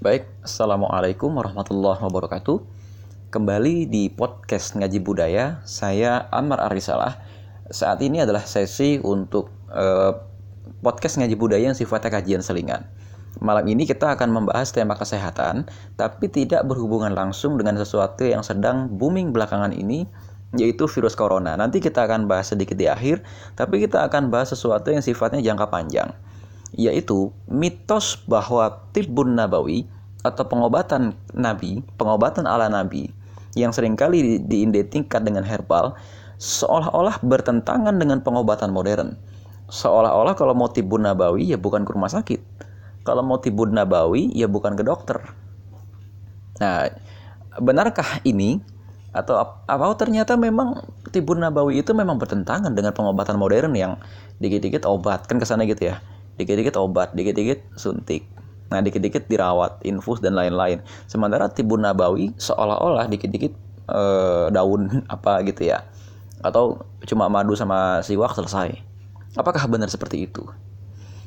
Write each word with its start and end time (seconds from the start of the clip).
Baik, 0.00 0.32
Assalamualaikum 0.40 1.28
warahmatullahi 1.28 2.00
wabarakatuh. 2.00 2.56
Kembali 3.28 3.84
di 3.84 4.08
podcast 4.08 4.72
Ngaji 4.72 4.96
Budaya 5.04 5.60
Saya 5.68 6.24
Amar 6.32 6.56
Arisalah 6.72 7.20
Saat 7.68 8.00
ini 8.00 8.16
adalah 8.16 8.48
sesi 8.48 8.96
untuk 8.96 9.52
eh, 9.68 10.16
podcast 10.80 11.20
Ngaji 11.20 11.36
Budaya 11.36 11.68
yang 11.68 11.76
sifatnya 11.76 12.16
kajian 12.16 12.40
selingan. 12.40 12.88
Malam 13.44 13.68
ini 13.68 13.84
kita 13.84 14.16
akan 14.16 14.32
membahas 14.32 14.72
tema 14.72 14.96
kesehatan 14.96 15.68
Tapi 16.00 16.32
tidak 16.32 16.64
berhubungan 16.64 17.12
langsung 17.12 17.60
dengan 17.60 17.76
sesuatu 17.76 18.24
yang 18.24 18.40
sedang 18.40 18.88
booming 18.96 19.36
belakangan 19.36 19.76
ini 19.76 20.08
yaitu 20.56 20.88
virus 20.88 21.12
corona. 21.12 21.60
Nanti 21.60 21.76
kita 21.84 22.08
akan 22.08 22.24
bahas 22.24 22.56
sedikit 22.56 22.74
di 22.74 22.88
akhir, 22.88 23.20
tapi 23.52 23.84
kita 23.84 24.08
akan 24.08 24.32
bahas 24.32 24.48
sesuatu 24.48 24.88
yang 24.88 25.04
sifatnya 25.04 25.44
jangka 25.44 25.68
panjang 25.68 26.08
yaitu 26.74 27.34
mitos 27.50 28.20
bahwa 28.26 28.86
tibun 28.94 29.34
nabawi 29.34 29.86
atau 30.20 30.44
pengobatan 30.46 31.16
nabi, 31.32 31.82
pengobatan 31.96 32.44
ala 32.44 32.68
nabi 32.68 33.10
yang 33.58 33.74
sering 33.74 33.98
kali 33.98 34.38
diidentikan 34.38 35.26
dengan 35.26 35.42
herbal 35.42 35.96
seolah-olah 36.40 37.20
bertentangan 37.20 37.96
dengan 37.98 38.22
pengobatan 38.22 38.70
modern. 38.70 39.18
Seolah-olah 39.70 40.34
kalau 40.34 40.56
mau 40.56 40.70
tibun 40.70 41.06
nabawi 41.06 41.52
ya 41.52 41.58
bukan 41.58 41.86
ke 41.86 41.90
rumah 41.94 42.10
sakit. 42.10 42.40
Kalau 43.06 43.22
mau 43.22 43.38
tibun 43.38 43.74
nabawi 43.74 44.32
ya 44.34 44.46
bukan 44.50 44.74
ke 44.74 44.82
dokter. 44.82 45.20
Nah, 46.58 46.90
benarkah 47.58 48.20
ini 48.24 48.60
atau 49.10 49.42
apa 49.42 49.84
ternyata 49.98 50.38
memang 50.38 50.86
tibun 51.10 51.42
nabawi 51.42 51.82
itu 51.82 51.90
memang 51.90 52.14
bertentangan 52.14 52.70
dengan 52.70 52.94
pengobatan 52.94 53.34
modern 53.34 53.74
yang 53.74 53.98
dikit-dikit 54.38 54.86
obat 54.86 55.26
kan 55.26 55.42
ke 55.42 55.46
sana 55.46 55.66
gitu 55.66 55.90
ya 55.90 55.98
dikit-dikit 56.40 56.80
obat, 56.80 57.12
dikit-dikit 57.12 57.76
suntik. 57.76 58.24
Nah, 58.70 58.80
dikit-dikit 58.80 59.26
dirawat, 59.26 59.82
infus 59.84 60.22
dan 60.24 60.38
lain-lain. 60.38 60.80
Sementara 61.10 61.50
tibun 61.50 61.82
nabawi 61.82 62.32
seolah-olah 62.38 63.10
dikit-dikit 63.10 63.52
e, 63.90 64.02
daun 64.54 64.88
apa 65.14 65.42
gitu 65.44 65.68
ya. 65.68 65.84
Atau 66.40 66.86
cuma 67.04 67.26
madu 67.28 67.52
sama 67.58 68.00
siwak 68.00 68.32
selesai. 68.32 68.78
Apakah 69.34 69.66
benar 69.66 69.90
seperti 69.90 70.24
itu? 70.24 70.46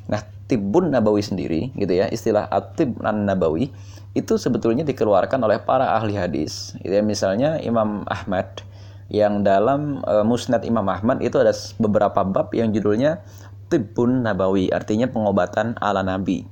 Nah, 0.08 0.24
tibun 0.48 0.88
nabawi 0.92 1.20
sendiri 1.20 1.72
gitu 1.76 1.92
ya, 1.92 2.08
istilah 2.08 2.48
atib 2.48 3.00
nabawi 3.00 3.72
itu 4.16 4.36
sebetulnya 4.40 4.84
dikeluarkan 4.84 5.40
oleh 5.44 5.60
para 5.60 5.96
ahli 5.96 6.16
hadis. 6.16 6.72
Gitu 6.80 6.96
ya, 6.96 7.04
misalnya 7.04 7.60
Imam 7.60 8.08
Ahmad 8.08 8.64
yang 9.12 9.44
dalam 9.44 10.00
e, 10.00 10.24
Musnad 10.24 10.64
Imam 10.64 10.88
Ahmad 10.88 11.20
itu 11.20 11.36
ada 11.36 11.52
beberapa 11.76 12.24
bab 12.24 12.48
yang 12.56 12.72
judulnya 12.72 13.20
tibbun 13.68 14.24
nabawi, 14.24 14.68
artinya 14.70 15.08
pengobatan 15.08 15.76
ala 15.80 16.04
nabi. 16.04 16.44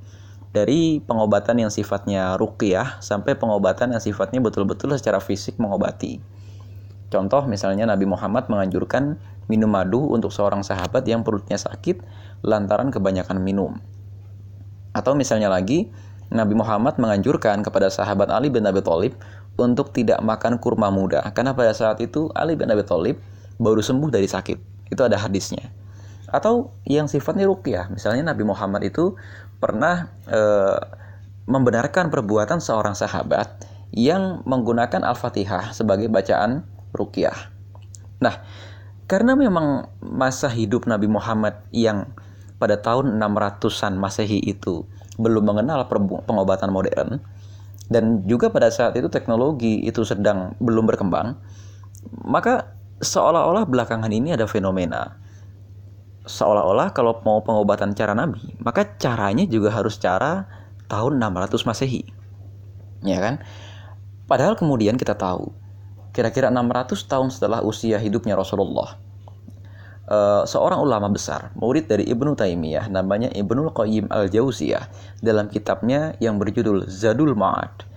Dari 0.52 1.00
pengobatan 1.00 1.64
yang 1.64 1.72
sifatnya 1.72 2.36
ruqyah 2.36 3.00
sampai 3.00 3.40
pengobatan 3.40 3.96
yang 3.96 4.02
sifatnya 4.04 4.44
betul-betul 4.44 4.92
secara 5.00 5.16
fisik 5.16 5.56
mengobati. 5.56 6.20
Contoh 7.08 7.48
misalnya 7.48 7.88
Nabi 7.88 8.04
Muhammad 8.04 8.52
menganjurkan 8.52 9.16
minum 9.48 9.72
madu 9.72 10.12
untuk 10.12 10.28
seorang 10.28 10.60
sahabat 10.60 11.08
yang 11.08 11.24
perutnya 11.24 11.56
sakit 11.56 12.04
lantaran 12.44 12.92
kebanyakan 12.92 13.40
minum. 13.40 13.80
Atau 14.92 15.16
misalnya 15.16 15.48
lagi, 15.48 15.88
Nabi 16.28 16.52
Muhammad 16.52 17.00
menganjurkan 17.00 17.64
kepada 17.64 17.88
sahabat 17.88 18.28
Ali 18.28 18.52
bin 18.52 18.64
Abi 18.68 18.84
Thalib 18.84 19.16
untuk 19.56 19.92
tidak 19.92 20.20
makan 20.20 20.60
kurma 20.60 20.88
muda 20.92 21.20
karena 21.32 21.52
pada 21.52 21.72
saat 21.72 22.00
itu 22.00 22.28
Ali 22.36 22.60
bin 22.60 22.68
Abi 22.68 22.84
Thalib 22.84 23.20
baru 23.56 23.80
sembuh 23.80 24.12
dari 24.12 24.28
sakit. 24.28 24.88
Itu 24.92 25.00
ada 25.04 25.16
hadisnya 25.16 25.81
atau 26.32 26.72
yang 26.88 27.06
sifatnya 27.06 27.44
rukyah. 27.44 27.92
Misalnya 27.92 28.32
Nabi 28.32 28.48
Muhammad 28.48 28.82
itu 28.88 29.14
pernah 29.60 30.10
e, 30.24 30.40
membenarkan 31.44 32.08
perbuatan 32.08 32.58
seorang 32.58 32.96
sahabat 32.96 33.62
yang 33.92 34.40
menggunakan 34.48 35.04
Al-Fatihah 35.04 35.76
sebagai 35.76 36.08
bacaan 36.08 36.64
rukyah. 36.96 37.52
Nah, 38.24 38.40
karena 39.04 39.36
memang 39.36 39.92
masa 40.00 40.48
hidup 40.48 40.88
Nabi 40.88 41.04
Muhammad 41.04 41.60
yang 41.68 42.08
pada 42.56 42.80
tahun 42.80 43.20
600-an 43.20 44.00
Masehi 44.00 44.40
itu 44.40 44.88
belum 45.20 45.44
mengenal 45.44 45.84
pengobatan 46.24 46.72
modern 46.72 47.20
dan 47.92 48.24
juga 48.24 48.48
pada 48.48 48.72
saat 48.72 48.96
itu 48.96 49.12
teknologi 49.12 49.84
itu 49.84 50.00
sedang 50.00 50.56
belum 50.62 50.88
berkembang, 50.88 51.36
maka 52.24 52.72
seolah-olah 53.04 53.68
belakangan 53.68 54.08
ini 54.08 54.32
ada 54.32 54.48
fenomena 54.48 55.20
seolah-olah 56.26 56.94
kalau 56.94 57.18
mau 57.26 57.42
pengobatan 57.42 57.94
cara 57.98 58.14
Nabi, 58.14 58.54
maka 58.62 58.86
caranya 58.98 59.42
juga 59.46 59.74
harus 59.74 59.98
cara 59.98 60.46
tahun 60.86 61.18
600 61.18 61.66
Masehi. 61.66 62.02
Ya 63.02 63.18
kan? 63.18 63.42
Padahal 64.30 64.54
kemudian 64.54 64.94
kita 64.94 65.18
tahu, 65.18 65.50
kira-kira 66.14 66.48
600 66.48 67.10
tahun 67.10 67.28
setelah 67.34 67.60
usia 67.66 67.98
hidupnya 67.98 68.38
Rasulullah, 68.38 68.96
uh, 70.06 70.46
seorang 70.46 70.78
ulama 70.78 71.10
besar, 71.10 71.50
murid 71.58 71.90
dari 71.90 72.06
Ibnu 72.06 72.38
Taimiyah, 72.38 72.86
namanya 72.86 73.28
Ibnu 73.34 73.74
Qayyim 73.74 74.06
Al-Jauziyah, 74.08 74.88
dalam 75.20 75.50
kitabnya 75.50 76.14
yang 76.22 76.38
berjudul 76.38 76.86
Zadul 76.86 77.34
Ma'ad, 77.34 77.90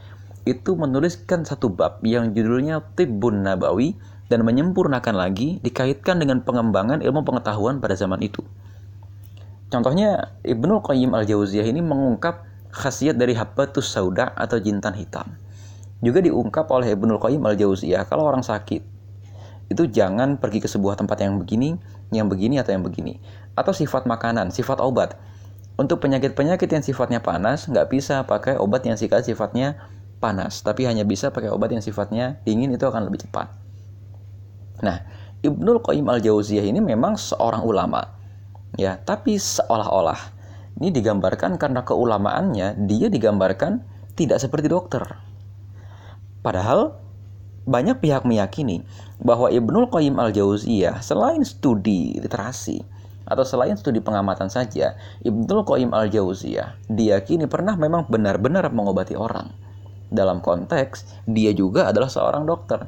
itu 0.46 0.78
menuliskan 0.78 1.46
satu 1.46 1.74
bab 1.74 2.02
yang 2.06 2.34
judulnya 2.34 2.82
Tibbun 2.94 3.46
Nabawi 3.46 3.98
dan 4.26 4.42
menyempurnakan 4.42 5.16
lagi 5.16 5.62
dikaitkan 5.62 6.18
dengan 6.18 6.42
pengembangan 6.42 7.02
ilmu 7.06 7.22
pengetahuan 7.22 7.78
pada 7.78 7.94
zaman 7.94 8.22
itu. 8.26 8.42
Contohnya 9.70 10.38
Ibnu 10.46 10.82
Qayyim 10.82 11.14
Al-Jauziyah 11.14 11.66
ini 11.66 11.82
mengungkap 11.82 12.46
khasiat 12.74 13.18
dari 13.18 13.34
habbatus 13.38 13.90
sauda 13.90 14.34
atau 14.34 14.58
jintan 14.62 14.94
hitam. 14.98 15.38
Juga 16.02 16.22
diungkap 16.22 16.70
oleh 16.70 16.94
Ibnu 16.94 17.18
Qayyim 17.18 17.42
Al-Jauziyah 17.42 18.06
kalau 18.06 18.30
orang 18.30 18.46
sakit 18.46 18.96
itu 19.66 19.90
jangan 19.90 20.38
pergi 20.38 20.62
ke 20.62 20.70
sebuah 20.70 20.94
tempat 20.94 21.26
yang 21.26 21.42
begini, 21.42 21.74
yang 22.14 22.30
begini 22.30 22.62
atau 22.62 22.78
yang 22.78 22.86
begini. 22.86 23.18
Atau 23.58 23.74
sifat 23.74 24.06
makanan, 24.06 24.54
sifat 24.54 24.78
obat. 24.78 25.18
Untuk 25.76 26.00
penyakit-penyakit 26.06 26.70
yang 26.70 26.86
sifatnya 26.86 27.20
panas, 27.20 27.66
nggak 27.66 27.90
bisa 27.90 28.24
pakai 28.30 28.62
obat 28.62 28.86
yang 28.86 28.96
sifatnya 28.96 29.76
panas, 30.22 30.62
tapi 30.62 30.86
hanya 30.88 31.04
bisa 31.04 31.34
pakai 31.34 31.50
obat 31.52 31.74
yang 31.74 31.82
sifatnya 31.82 32.40
dingin 32.46 32.72
itu 32.72 32.86
akan 32.86 33.10
lebih 33.10 33.26
cepat. 33.28 33.65
Nah, 34.86 35.02
Ibnul 35.42 35.82
Qayyim 35.82 36.06
al-Jauziyah 36.06 36.66
ini 36.70 36.78
memang 36.78 37.18
seorang 37.18 37.66
ulama. 37.66 38.06
Ya, 38.78 39.02
tapi 39.02 39.42
seolah-olah 39.42 40.36
ini 40.78 40.94
digambarkan 40.94 41.58
karena 41.58 41.82
keulamaannya 41.82 42.86
dia 42.86 43.08
digambarkan 43.10 43.82
tidak 44.14 44.38
seperti 44.38 44.70
dokter. 44.70 45.02
Padahal 46.46 47.02
banyak 47.66 47.98
pihak 47.98 48.30
meyakini 48.30 48.86
bahwa 49.18 49.50
Ibnul 49.50 49.90
Qayyim 49.90 50.22
al-Jauziyah 50.22 51.02
selain 51.02 51.42
studi 51.42 52.14
literasi 52.22 52.86
atau 53.26 53.42
selain 53.42 53.74
studi 53.74 54.06
pengamatan 54.06 54.54
saja, 54.54 54.94
Ibnul 55.26 55.66
Qayyim 55.66 55.90
al-Jauziyah 55.90 56.94
diyakini 56.94 57.50
pernah 57.50 57.74
memang 57.74 58.06
benar-benar 58.06 58.70
mengobati 58.70 59.18
orang. 59.18 59.50
Dalam 60.14 60.46
konteks 60.46 61.26
dia 61.26 61.50
juga 61.58 61.90
adalah 61.90 62.12
seorang 62.12 62.46
dokter 62.46 62.86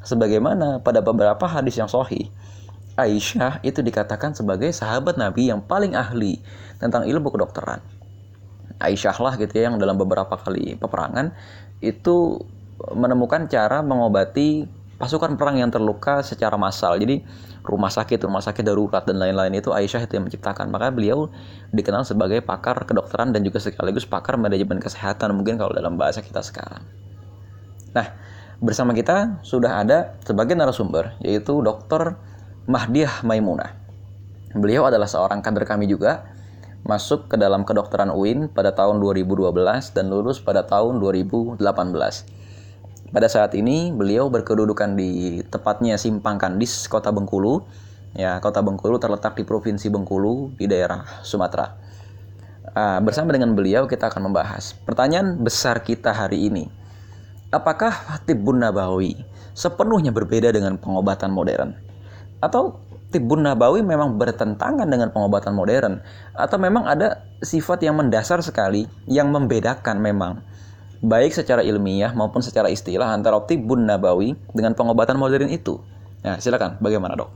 Sebagaimana 0.00 0.80
pada 0.80 1.04
beberapa 1.04 1.44
hadis 1.44 1.76
yang 1.76 1.88
sahih, 1.88 2.32
Aisyah 2.96 3.64
itu 3.64 3.80
dikatakan 3.80 4.36
sebagai 4.36 4.72
sahabat 4.72 5.16
Nabi 5.16 5.48
yang 5.48 5.64
paling 5.64 5.96
ahli 5.96 6.40
tentang 6.80 7.08
ilmu 7.08 7.32
kedokteran. 7.32 7.80
Aisyah 8.80 9.16
lah 9.20 9.36
gitu 9.36 9.52
ya 9.60 9.68
yang 9.68 9.76
dalam 9.76 10.00
beberapa 10.00 10.40
kali 10.40 10.76
peperangan 10.80 11.36
itu 11.84 12.40
menemukan 12.96 13.44
cara 13.44 13.84
mengobati 13.84 14.64
pasukan 14.96 15.36
perang 15.36 15.60
yang 15.60 15.72
terluka 15.72 16.24
secara 16.24 16.56
massal. 16.56 16.96
Jadi 16.96 17.20
rumah 17.64 17.92
sakit, 17.92 18.20
rumah 18.24 18.40
sakit 18.40 18.64
darurat 18.64 19.04
dan 19.04 19.16
lain-lain 19.20 19.52
itu 19.56 19.72
Aisyah 19.72 20.04
itu 20.04 20.16
yang 20.16 20.28
menciptakan. 20.28 20.68
Maka 20.68 20.92
beliau 20.92 21.28
dikenal 21.72 22.04
sebagai 22.04 22.40
pakar 22.44 22.84
kedokteran 22.84 23.32
dan 23.32 23.44
juga 23.44 23.60
sekaligus 23.60 24.04
pakar 24.08 24.36
manajemen 24.36 24.80
kesehatan 24.80 25.36
mungkin 25.36 25.56
kalau 25.60 25.72
dalam 25.72 25.96
bahasa 25.96 26.20
kita 26.24 26.44
sekarang. 26.44 26.84
Nah, 27.96 28.06
Bersama 28.60 28.92
kita 28.92 29.40
sudah 29.40 29.80
ada 29.80 30.20
sebagai 30.20 30.52
narasumber 30.52 31.16
yaitu 31.24 31.64
Dr. 31.64 32.20
Mahdiah 32.68 33.24
Maimunah. 33.24 33.72
Beliau 34.52 34.84
adalah 34.84 35.08
seorang 35.08 35.40
kader 35.40 35.64
kami 35.64 35.88
juga, 35.88 36.28
masuk 36.84 37.32
ke 37.32 37.40
dalam 37.40 37.64
kedokteran 37.64 38.12
UIN 38.12 38.52
pada 38.52 38.76
tahun 38.76 39.00
2012 39.00 39.96
dan 39.96 40.12
lulus 40.12 40.44
pada 40.44 40.68
tahun 40.68 41.00
2018. 41.00 41.56
Pada 43.08 43.28
saat 43.32 43.56
ini 43.56 43.96
beliau 43.96 44.28
berkedudukan 44.28 44.92
di 44.92 45.40
tepatnya 45.48 45.96
Simpang 45.96 46.36
Kandis, 46.36 46.84
Kota 46.84 47.08
Bengkulu. 47.08 47.64
Ya, 48.12 48.44
Kota 48.44 48.60
Bengkulu 48.60 49.00
terletak 49.00 49.40
di 49.40 49.48
Provinsi 49.48 49.88
Bengkulu 49.88 50.52
di 50.60 50.68
daerah 50.68 51.24
Sumatera. 51.24 51.80
Uh, 52.76 53.00
bersama 53.00 53.32
dengan 53.32 53.56
beliau 53.56 53.88
kita 53.88 54.12
akan 54.12 54.28
membahas 54.28 54.76
pertanyaan 54.84 55.40
besar 55.40 55.80
kita 55.80 56.12
hari 56.12 56.52
ini 56.52 56.79
apakah 57.50 58.22
tibbun 58.24 58.62
nabawi 58.62 59.18
sepenuhnya 59.54 60.14
berbeda 60.14 60.54
dengan 60.54 60.78
pengobatan 60.78 61.34
modern? 61.34 61.74
Atau 62.40 62.80
tibbun 63.10 63.44
nabawi 63.44 63.82
memang 63.82 64.16
bertentangan 64.16 64.86
dengan 64.86 65.10
pengobatan 65.10 65.52
modern? 65.52 66.00
Atau 66.38 66.56
memang 66.56 66.86
ada 66.86 67.26
sifat 67.42 67.82
yang 67.84 67.98
mendasar 67.98 68.40
sekali 68.40 68.86
yang 69.10 69.34
membedakan 69.34 69.98
memang 69.98 70.40
baik 71.00 71.32
secara 71.32 71.64
ilmiah 71.64 72.12
maupun 72.12 72.44
secara 72.44 72.68
istilah 72.68 73.10
antara 73.10 73.40
tibun 73.44 73.88
nabawi 73.88 74.36
dengan 74.54 74.76
pengobatan 74.76 75.16
modern 75.16 75.48
itu. 75.48 75.80
Nah, 76.20 76.36
silakan 76.36 76.76
bagaimana, 76.78 77.16
Dok? 77.16 77.30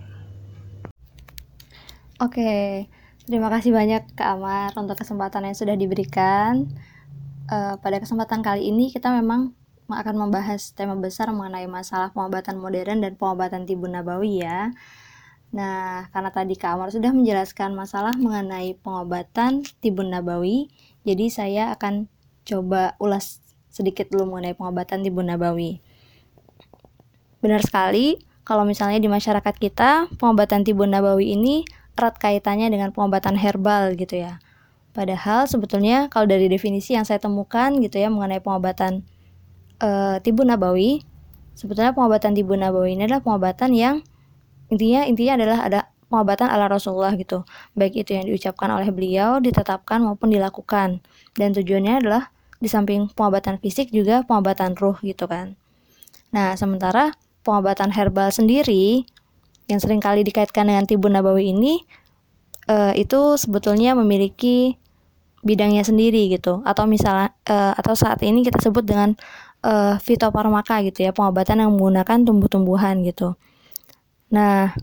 Oke, 2.23 2.87
terima 3.27 3.49
kasih 3.51 3.73
banyak 3.75 4.15
Kak 4.15 4.39
Amar 4.39 4.71
untuk 4.77 4.95
kesempatan 5.01 5.49
yang 5.49 5.57
sudah 5.57 5.75
diberikan. 5.75 6.69
Uh, 7.45 7.77
pada 7.81 8.01
kesempatan 8.01 8.41
kali 8.41 8.73
ini 8.73 8.89
kita 8.89 9.13
memang 9.13 9.53
akan 9.91 10.17
membahas 10.17 10.73
tema 10.73 10.97
besar 10.97 11.29
mengenai 11.35 11.69
masalah 11.69 12.09
pengobatan 12.15 12.57
modern 12.57 13.05
dan 13.05 13.13
pengobatan 13.21 13.69
tibun 13.69 13.93
nabawi 13.93 14.41
ya. 14.41 14.73
Nah, 15.55 16.11
karena 16.11 16.31
tadi 16.35 16.59
Kak 16.59 16.75
Amar 16.75 16.91
sudah 16.91 17.15
menjelaskan 17.15 17.77
masalah 17.79 18.17
mengenai 18.19 18.75
pengobatan 18.81 19.63
tibun 19.79 20.11
nabawi, 20.11 20.67
jadi 21.07 21.31
saya 21.31 21.65
akan 21.79 22.11
coba 22.43 22.99
ulas 22.99 23.39
sedikit 23.71 24.11
dulu 24.11 24.35
mengenai 24.35 24.59
pengobatan 24.59 25.07
tibun 25.07 25.31
nabawi. 25.31 25.79
Benar 27.39 27.63
sekali, 27.63 28.19
kalau 28.43 28.67
misalnya 28.67 28.99
di 28.99 29.07
masyarakat 29.07 29.55
kita, 29.61 30.11
pengobatan 30.19 30.67
tibun 30.67 30.91
nabawi 30.91 31.39
ini 31.39 31.63
erat 31.95 32.19
kaitannya 32.19 32.67
dengan 32.67 32.91
pengobatan 32.91 33.39
herbal 33.39 33.95
gitu 33.95 34.27
ya. 34.27 34.43
Padahal 34.95 35.47
sebetulnya 35.47 36.07
kalau 36.07 36.27
dari 36.27 36.47
definisi 36.47 36.95
yang 36.95 37.07
saya 37.07 37.19
temukan 37.19 37.75
gitu 37.83 37.99
ya 37.99 38.11
mengenai 38.11 38.39
pengobatan 38.39 39.03
uh, 39.81 40.21
tibun 40.21 40.51
nabawi. 40.51 41.03
Sebetulnya 41.55 41.95
pengobatan 41.95 42.35
tibun 42.35 42.61
nabawi 42.63 42.99
ini 42.99 43.07
adalah 43.07 43.23
pengobatan 43.23 43.71
yang 43.75 44.03
intinya 44.69 45.07
intinya 45.07 45.39
adalah 45.39 45.59
ada 45.63 45.81
pengobatan 46.11 46.51
ala 46.51 46.67
Rasulullah 46.67 47.15
gitu. 47.15 47.47
Baik 47.79 48.07
itu 48.07 48.15
yang 48.15 48.27
diucapkan 48.27 48.71
oleh 48.71 48.91
beliau 48.91 49.39
ditetapkan 49.39 50.03
maupun 50.03 50.31
dilakukan. 50.31 51.03
Dan 51.35 51.55
tujuannya 51.55 52.03
adalah 52.03 52.31
di 52.59 52.71
samping 52.71 53.11
pengobatan 53.15 53.59
fisik 53.59 53.91
juga 53.91 54.23
pengobatan 54.27 54.79
ruh 54.79 54.99
gitu 55.03 55.27
kan. 55.27 55.59
Nah 56.35 56.55
sementara 56.55 57.15
pengobatan 57.47 57.95
herbal 57.95 58.31
sendiri 58.35 59.07
yang 59.71 59.81
sering 59.81 60.01
kali 60.01 60.25
dikaitkan 60.27 60.69
dengan 60.69 60.85
tibun 60.85 61.15
nabawi 61.15 61.53
ini 61.53 61.85
uh, 62.69 62.93
itu 62.97 63.37
sebetulnya 63.37 63.97
memiliki 63.97 64.77
bidangnya 65.45 65.85
sendiri 65.85 66.33
gitu. 66.33 66.65
Atau 66.65 66.89
misalnya 66.89 67.37
uh, 67.49 67.77
atau 67.77 67.93
saat 67.93 68.21
ini 68.25 68.41
kita 68.43 68.59
sebut 68.65 68.83
dengan 68.85 69.13
uh, 69.65 69.97
fitofarmaka 69.99 70.85
gitu 70.85 71.09
ya, 71.09 71.11
pengobatan 71.17 71.65
yang 71.65 71.73
menggunakan 71.73 72.23
tumbuh-tumbuhan 72.29 73.01
gitu. 73.03 73.35
Nah, 74.29 74.77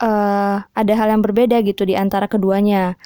uh, 0.00 0.56
ada 0.64 0.92
hal 0.96 1.08
yang 1.12 1.22
berbeda 1.22 1.60
gitu 1.62 1.84
di 1.84 1.94
antara 1.94 2.26
keduanya. 2.26 2.96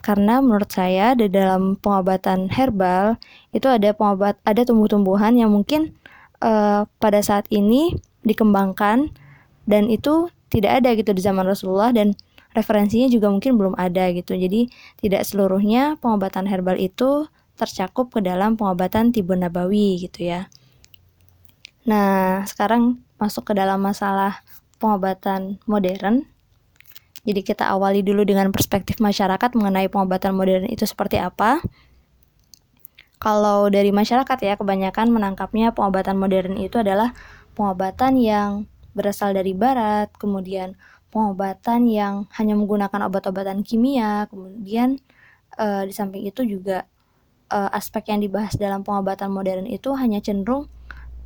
Karena 0.00 0.40
menurut 0.40 0.72
saya 0.72 1.12
di 1.12 1.28
dalam 1.28 1.76
pengobatan 1.76 2.48
herbal 2.48 3.20
itu 3.52 3.68
ada 3.68 3.92
pengobat 3.92 4.40
ada 4.48 4.64
tumbuh-tumbuhan 4.64 5.36
yang 5.36 5.52
mungkin 5.52 5.92
uh, 6.40 6.88
pada 6.96 7.20
saat 7.20 7.44
ini 7.52 7.92
dikembangkan 8.24 9.12
dan 9.68 9.92
itu 9.92 10.32
tidak 10.48 10.80
ada 10.80 10.96
gitu 10.96 11.12
di 11.12 11.20
zaman 11.20 11.44
Rasulullah 11.44 11.92
dan 11.92 12.16
referensinya 12.56 13.12
juga 13.12 13.28
mungkin 13.28 13.60
belum 13.60 13.74
ada 13.76 14.08
gitu. 14.16 14.32
Jadi 14.34 14.72
tidak 15.04 15.28
seluruhnya 15.28 16.00
pengobatan 16.00 16.48
herbal 16.48 16.80
itu 16.80 17.28
tercakup 17.60 18.08
ke 18.16 18.24
dalam 18.24 18.56
pengobatan 18.56 19.12
tibun 19.12 19.44
nabawi 19.44 20.00
gitu 20.00 20.32
ya. 20.32 20.48
Nah, 21.88 22.44
sekarang 22.44 23.00
masuk 23.16 23.48
ke 23.48 23.52
dalam 23.56 23.80
masalah 23.80 24.44
pengobatan 24.76 25.60
modern. 25.64 26.28
Jadi 27.24 27.40
kita 27.44 27.68
awali 27.68 28.00
dulu 28.00 28.24
dengan 28.24 28.48
perspektif 28.52 29.00
masyarakat 29.00 29.52
mengenai 29.52 29.92
pengobatan 29.92 30.32
modern 30.32 30.64
itu 30.68 30.88
seperti 30.88 31.20
apa. 31.20 31.60
Kalau 33.20 33.68
dari 33.68 33.92
masyarakat 33.92 34.38
ya, 34.40 34.56
kebanyakan 34.56 35.12
menangkapnya 35.12 35.76
pengobatan 35.76 36.16
modern 36.16 36.56
itu 36.56 36.80
adalah 36.80 37.12
pengobatan 37.52 38.16
yang 38.16 38.64
berasal 38.96 39.36
dari 39.36 39.52
barat, 39.52 40.08
kemudian 40.16 40.80
pengobatan 41.12 41.84
yang 41.84 42.24
hanya 42.40 42.56
menggunakan 42.56 43.04
obat-obatan 43.04 43.60
kimia, 43.60 44.24
kemudian 44.32 44.96
e, 45.60 45.66
di 45.84 45.92
samping 45.92 46.24
itu 46.24 46.40
juga 46.48 46.88
e, 47.52 47.58
aspek 47.76 48.08
yang 48.08 48.24
dibahas 48.24 48.56
dalam 48.56 48.80
pengobatan 48.80 49.28
modern 49.28 49.68
itu 49.68 49.92
hanya 49.92 50.24
cenderung 50.24 50.72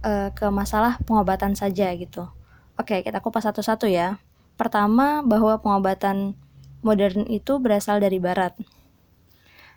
uh, 0.05 0.29
ke 0.37 0.47
masalah 0.53 1.01
pengobatan 1.09 1.56
saja 1.56 1.89
gitu. 1.97 2.29
Oke, 2.77 3.01
kita 3.01 3.25
kupas 3.25 3.49
satu-satu 3.49 3.89
ya. 3.89 4.21
Pertama, 4.61 5.25
bahwa 5.25 5.59
pengobatan 5.59 6.37
modern 6.85 7.25
itu 7.27 7.56
berasal 7.59 7.99
dari 7.99 8.21
barat. 8.21 8.55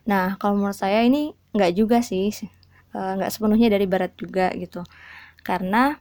Nah, 0.03 0.35
kalau 0.37 0.59
menurut 0.59 0.77
saya 0.77 1.01
ini 1.07 1.31
nggak 1.55 1.73
juga 1.73 2.03
sih, 2.03 2.29
uh, 2.93 3.17
nggak 3.17 3.31
sepenuhnya 3.31 3.71
dari 3.71 3.87
barat 3.87 4.13
juga 4.19 4.51
gitu. 4.53 4.83
Karena 5.41 5.95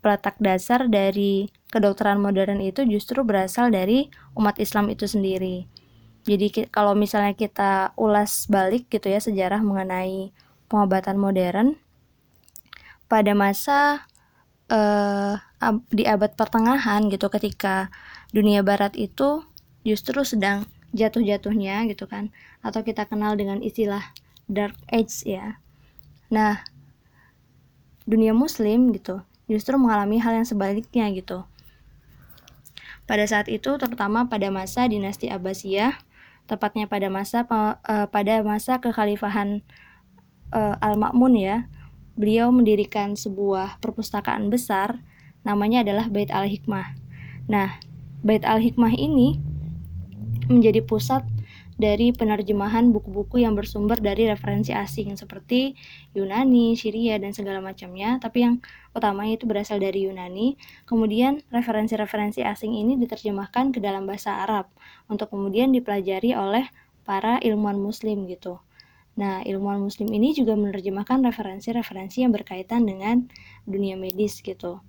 peletak 0.00 0.40
dasar 0.42 0.88
dari 0.88 1.52
kedokteran 1.70 2.18
modern 2.18 2.58
itu 2.58 2.82
justru 2.88 3.22
berasal 3.22 3.70
dari 3.70 4.10
umat 4.34 4.58
Islam 4.58 4.90
itu 4.90 5.06
sendiri. 5.06 5.68
Jadi 6.24 6.68
kalau 6.68 6.92
misalnya 6.92 7.32
kita 7.32 7.96
ulas 7.96 8.44
balik 8.48 8.92
gitu 8.92 9.08
ya 9.08 9.20
sejarah 9.20 9.64
mengenai 9.64 10.32
pengobatan 10.68 11.16
modern, 11.16 11.80
pada 13.10 13.34
masa 13.34 14.06
uh, 14.70 15.42
di 15.90 16.06
abad 16.06 16.32
pertengahan 16.38 17.10
gitu 17.10 17.26
ketika 17.26 17.90
dunia 18.30 18.62
barat 18.62 18.94
itu 18.94 19.42
justru 19.82 20.22
sedang 20.22 20.64
jatuh-jatuhnya 20.94 21.90
gitu 21.90 22.06
kan 22.06 22.30
atau 22.62 22.86
kita 22.86 23.10
kenal 23.10 23.34
dengan 23.34 23.58
istilah 23.60 24.14
dark 24.46 24.78
age 24.94 25.26
ya. 25.26 25.58
Nah, 26.30 26.62
dunia 28.06 28.30
muslim 28.30 28.94
gitu 28.94 29.26
justru 29.50 29.74
mengalami 29.74 30.22
hal 30.22 30.38
yang 30.38 30.46
sebaliknya 30.46 31.10
gitu. 31.10 31.42
Pada 33.10 33.26
saat 33.26 33.50
itu 33.50 33.74
terutama 33.74 34.30
pada 34.30 34.46
masa 34.54 34.86
dinasti 34.86 35.26
Abbasiyah, 35.26 35.98
tepatnya 36.46 36.86
pada 36.86 37.10
masa 37.10 37.42
uh, 37.42 38.06
pada 38.06 38.46
masa 38.46 38.78
kekhalifahan 38.78 39.66
uh, 40.54 40.78
Al-Ma'mun 40.78 41.34
ya, 41.34 41.66
beliau 42.20 42.52
mendirikan 42.52 43.16
sebuah 43.16 43.80
perpustakaan 43.80 44.52
besar 44.52 45.00
namanya 45.40 45.80
adalah 45.80 46.12
Bait 46.12 46.28
Al-Hikmah. 46.28 46.92
Nah, 47.48 47.80
Bait 48.20 48.44
Al-Hikmah 48.44 48.92
ini 48.92 49.40
menjadi 50.52 50.84
pusat 50.84 51.24
dari 51.80 52.12
penerjemahan 52.12 52.92
buku-buku 52.92 53.40
yang 53.40 53.56
bersumber 53.56 53.96
dari 53.96 54.28
referensi 54.28 54.76
asing 54.76 55.16
seperti 55.16 55.72
Yunani, 56.12 56.76
Syria, 56.76 57.16
dan 57.16 57.32
segala 57.32 57.64
macamnya, 57.64 58.20
tapi 58.20 58.44
yang 58.44 58.60
utamanya 58.92 59.40
itu 59.40 59.48
berasal 59.48 59.80
dari 59.80 60.04
Yunani. 60.04 60.60
Kemudian 60.84 61.40
referensi-referensi 61.48 62.44
asing 62.44 62.76
ini 62.76 63.00
diterjemahkan 63.00 63.72
ke 63.72 63.80
dalam 63.80 64.04
bahasa 64.04 64.44
Arab 64.44 64.68
untuk 65.08 65.32
kemudian 65.32 65.72
dipelajari 65.72 66.36
oleh 66.36 66.68
para 67.08 67.40
ilmuwan 67.40 67.80
muslim 67.80 68.28
gitu. 68.28 68.60
Nah, 69.18 69.42
ilmuwan 69.42 69.82
muslim 69.82 70.08
ini 70.14 70.32
juga 70.32 70.54
menerjemahkan 70.54 71.24
referensi-referensi 71.26 72.22
yang 72.22 72.30
berkaitan 72.30 72.86
dengan 72.86 73.26
dunia 73.66 73.98
medis 73.98 74.38
gitu. 74.40 74.80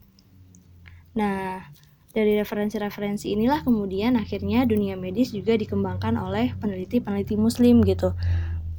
Nah, 1.17 1.65
dari 2.11 2.35
referensi-referensi 2.39 3.31
inilah 3.31 3.63
kemudian 3.63 4.19
akhirnya 4.19 4.67
dunia 4.67 4.99
medis 4.99 5.31
juga 5.31 5.55
dikembangkan 5.55 6.19
oleh 6.19 6.51
peneliti-peneliti 6.59 7.39
muslim 7.39 7.81
gitu. 7.87 8.11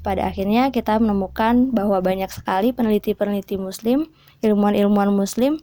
Pada 0.02 0.28
akhirnya 0.28 0.68
kita 0.68 0.99
menemukan 0.99 1.72
bahwa 1.72 2.02
banyak 2.02 2.28
sekali 2.28 2.75
peneliti-peneliti 2.75 3.56
muslim, 3.56 4.11
ilmuwan-ilmuwan 4.44 5.14
muslim 5.14 5.62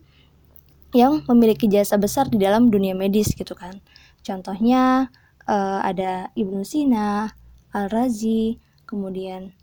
yang 0.96 1.22
memiliki 1.30 1.70
jasa 1.70 2.02
besar 2.02 2.26
di 2.32 2.42
dalam 2.42 2.74
dunia 2.74 2.98
medis 2.98 3.36
gitu 3.38 3.54
kan. 3.54 3.78
Contohnya 4.26 5.14
uh, 5.46 5.80
ada 5.86 6.34
Ibnu 6.34 6.66
Sina, 6.66 7.30
Al-Razi, 7.70 8.58
kemudian 8.90 9.54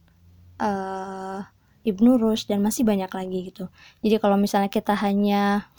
uh, 0.60 1.46
Ibnu 1.86 2.18
Rushd 2.18 2.50
dan 2.50 2.60
masih 2.60 2.82
banyak 2.82 3.08
lagi 3.08 3.38
gitu. 3.54 3.70
Jadi 4.02 4.18
kalau 4.18 4.34
misalnya 4.34 4.66
kita 4.66 4.98
hanya 4.98 5.70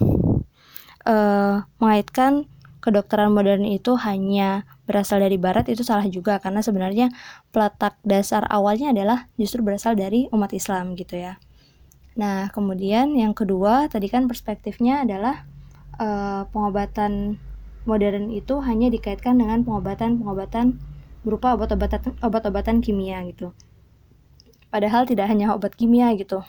uh, 1.04 1.68
mengaitkan 1.84 2.48
kedokteran 2.80 3.36
modern 3.36 3.68
itu 3.68 4.00
hanya 4.00 4.64
berasal 4.88 5.20
dari 5.20 5.36
barat 5.36 5.68
itu 5.68 5.84
salah 5.84 6.08
juga 6.08 6.40
karena 6.40 6.64
sebenarnya 6.64 7.12
peletak 7.52 8.00
dasar 8.08 8.48
awalnya 8.48 8.96
adalah 8.96 9.28
justru 9.36 9.60
berasal 9.60 10.00
dari 10.00 10.32
umat 10.32 10.56
Islam 10.56 10.96
gitu 10.96 11.20
ya. 11.20 11.36
Nah, 12.16 12.48
kemudian 12.56 13.12
yang 13.14 13.36
kedua 13.36 13.92
tadi 13.92 14.08
kan 14.08 14.32
perspektifnya 14.32 15.04
adalah 15.04 15.44
uh, 16.00 16.48
pengobatan 16.50 17.38
modern 17.84 18.32
itu 18.32 18.64
hanya 18.64 18.88
dikaitkan 18.88 19.36
dengan 19.36 19.68
pengobatan-pengobatan 19.68 20.80
berupa 21.28 21.60
obat-obatan 21.60 22.16
obat-obatan 22.24 22.80
kimia 22.80 23.20
gitu. 23.28 23.52
Padahal 24.68 25.08
tidak 25.08 25.32
hanya 25.32 25.56
obat 25.56 25.74
kimia 25.76 26.12
gitu. 26.20 26.44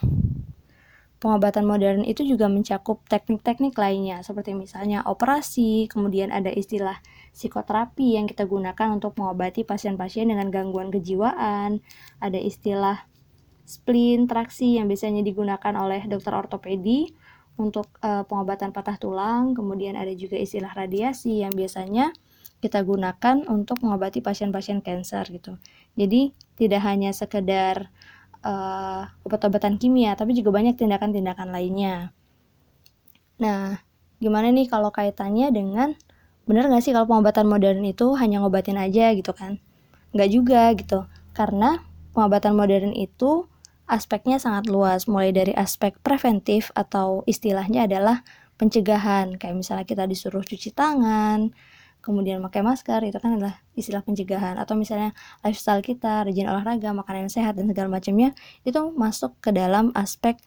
Pengobatan 1.19 1.67
modern 1.67 2.07
itu 2.07 2.23
juga 2.23 2.47
mencakup 2.47 3.03
teknik-teknik 3.11 3.75
lainnya 3.75 4.23
seperti 4.23 4.55
misalnya 4.55 5.03
operasi, 5.03 5.91
kemudian 5.91 6.31
ada 6.31 6.47
istilah 6.47 7.03
psikoterapi 7.35 8.15
yang 8.15 8.31
kita 8.31 8.47
gunakan 8.47 8.95
untuk 8.95 9.19
mengobati 9.19 9.67
pasien-pasien 9.67 10.31
dengan 10.31 10.47
gangguan 10.55 10.95
kejiwaan, 10.95 11.83
ada 12.23 12.39
istilah 12.39 13.03
splin, 13.67 14.31
traksi 14.31 14.79
yang 14.79 14.87
biasanya 14.87 15.27
digunakan 15.27 15.75
oleh 15.75 16.07
dokter 16.07 16.31
ortopedi 16.39 17.11
untuk 17.59 17.91
uh, 18.07 18.23
pengobatan 18.23 18.71
patah 18.71 18.95
tulang, 19.03 19.59
kemudian 19.59 19.99
ada 19.99 20.15
juga 20.15 20.39
istilah 20.39 20.71
radiasi 20.71 21.43
yang 21.43 21.51
biasanya 21.51 22.15
kita 22.59 22.83
gunakan 22.83 23.47
untuk 23.47 23.83
mengobati 23.87 24.19
pasien-pasien 24.19 24.83
kanker 24.83 25.25
gitu. 25.31 25.53
Jadi 25.95 26.35
tidak 26.59 26.83
hanya 26.83 27.15
sekedar 27.15 27.91
uh, 28.43 29.07
obat-obatan 29.23 29.79
kimia, 29.79 30.19
tapi 30.19 30.35
juga 30.35 30.51
banyak 30.55 30.75
tindakan-tindakan 30.75 31.55
lainnya. 31.55 32.11
Nah, 33.39 33.79
gimana 34.19 34.51
nih 34.51 34.67
kalau 34.67 34.91
kaitannya 34.91 35.55
dengan 35.55 35.95
benar 36.49 36.67
nggak 36.67 36.83
sih 36.83 36.91
kalau 36.91 37.07
pengobatan 37.07 37.47
modern 37.47 37.85
itu 37.87 38.19
hanya 38.19 38.43
ngobatin 38.43 38.81
aja 38.81 39.15
gitu 39.15 39.31
kan? 39.31 39.63
Nggak 40.11 40.31
juga 40.33 40.63
gitu, 40.75 41.07
karena 41.37 41.85
pengobatan 42.17 42.59
modern 42.59 42.91
itu 42.91 43.47
aspeknya 43.87 44.43
sangat 44.43 44.67
luas, 44.67 45.07
mulai 45.07 45.31
dari 45.33 45.55
aspek 45.55 45.97
preventif 46.03 46.75
atau 46.75 47.23
istilahnya 47.25 47.87
adalah 47.87 48.27
pencegahan, 48.59 49.39
kayak 49.39 49.55
misalnya 49.55 49.87
kita 49.87 50.05
disuruh 50.05 50.43
cuci 50.43 50.75
tangan, 50.75 51.55
kemudian 52.01 52.41
pakai 52.45 52.65
masker, 52.65 53.01
itu 53.05 53.19
kan 53.19 53.37
adalah 53.37 53.61
istilah 53.75 54.03
pencegahan, 54.03 54.57
atau 54.57 54.75
misalnya 54.75 55.13
lifestyle 55.45 55.83
kita, 55.85 56.25
rajin 56.25 56.49
olahraga, 56.49 56.91
makanan 56.95 57.29
yang 57.29 57.35
sehat, 57.35 57.55
dan 57.59 57.69
segala 57.69 57.89
macamnya, 58.01 58.33
itu 58.63 58.81
masuk 58.95 59.37
ke 59.43 59.51
dalam 59.53 59.91
aspek 59.93 60.39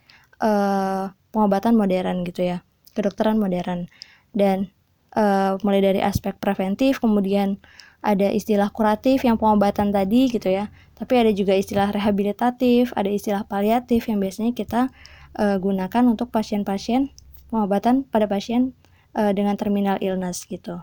uh, 0.41 1.11
pengobatan 1.29 1.77
modern 1.77 2.23
gitu 2.25 2.45
ya, 2.55 2.57
kedokteran 2.97 3.37
modern. 3.37 3.91
Dan 4.31 4.71
uh, 5.15 5.59
mulai 5.61 5.83
dari 5.83 5.99
aspek 5.99 6.39
preventif, 6.39 6.99
kemudian 7.03 7.59
ada 8.01 8.33
istilah 8.33 8.73
kuratif 8.73 9.21
yang 9.21 9.37
pengobatan 9.37 9.93
tadi 9.93 10.27
gitu 10.33 10.49
ya. 10.49 10.73
Tapi 10.97 11.17
ada 11.17 11.31
juga 11.33 11.57
istilah 11.57 11.89
rehabilitatif 11.89 12.93
ada 12.93 13.09
istilah 13.09 13.41
paliatif 13.45 14.05
yang 14.09 14.21
biasanya 14.21 14.53
kita 14.53 14.93
uh, 15.37 15.57
gunakan 15.57 16.03
untuk 16.05 16.29
pasien-pasien 16.29 17.09
pengobatan 17.49 18.05
pada 18.05 18.29
pasien 18.29 18.77
uh, 19.17 19.33
dengan 19.33 19.57
terminal 19.57 19.97
illness 20.01 20.45
gitu 20.45 20.81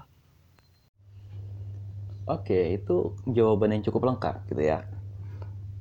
oke 2.29 2.61
itu 2.77 3.17
jawaban 3.33 3.75
yang 3.75 3.83
cukup 3.83 4.13
lengkap 4.13 4.45
gitu 4.53 4.63
ya 4.63 4.85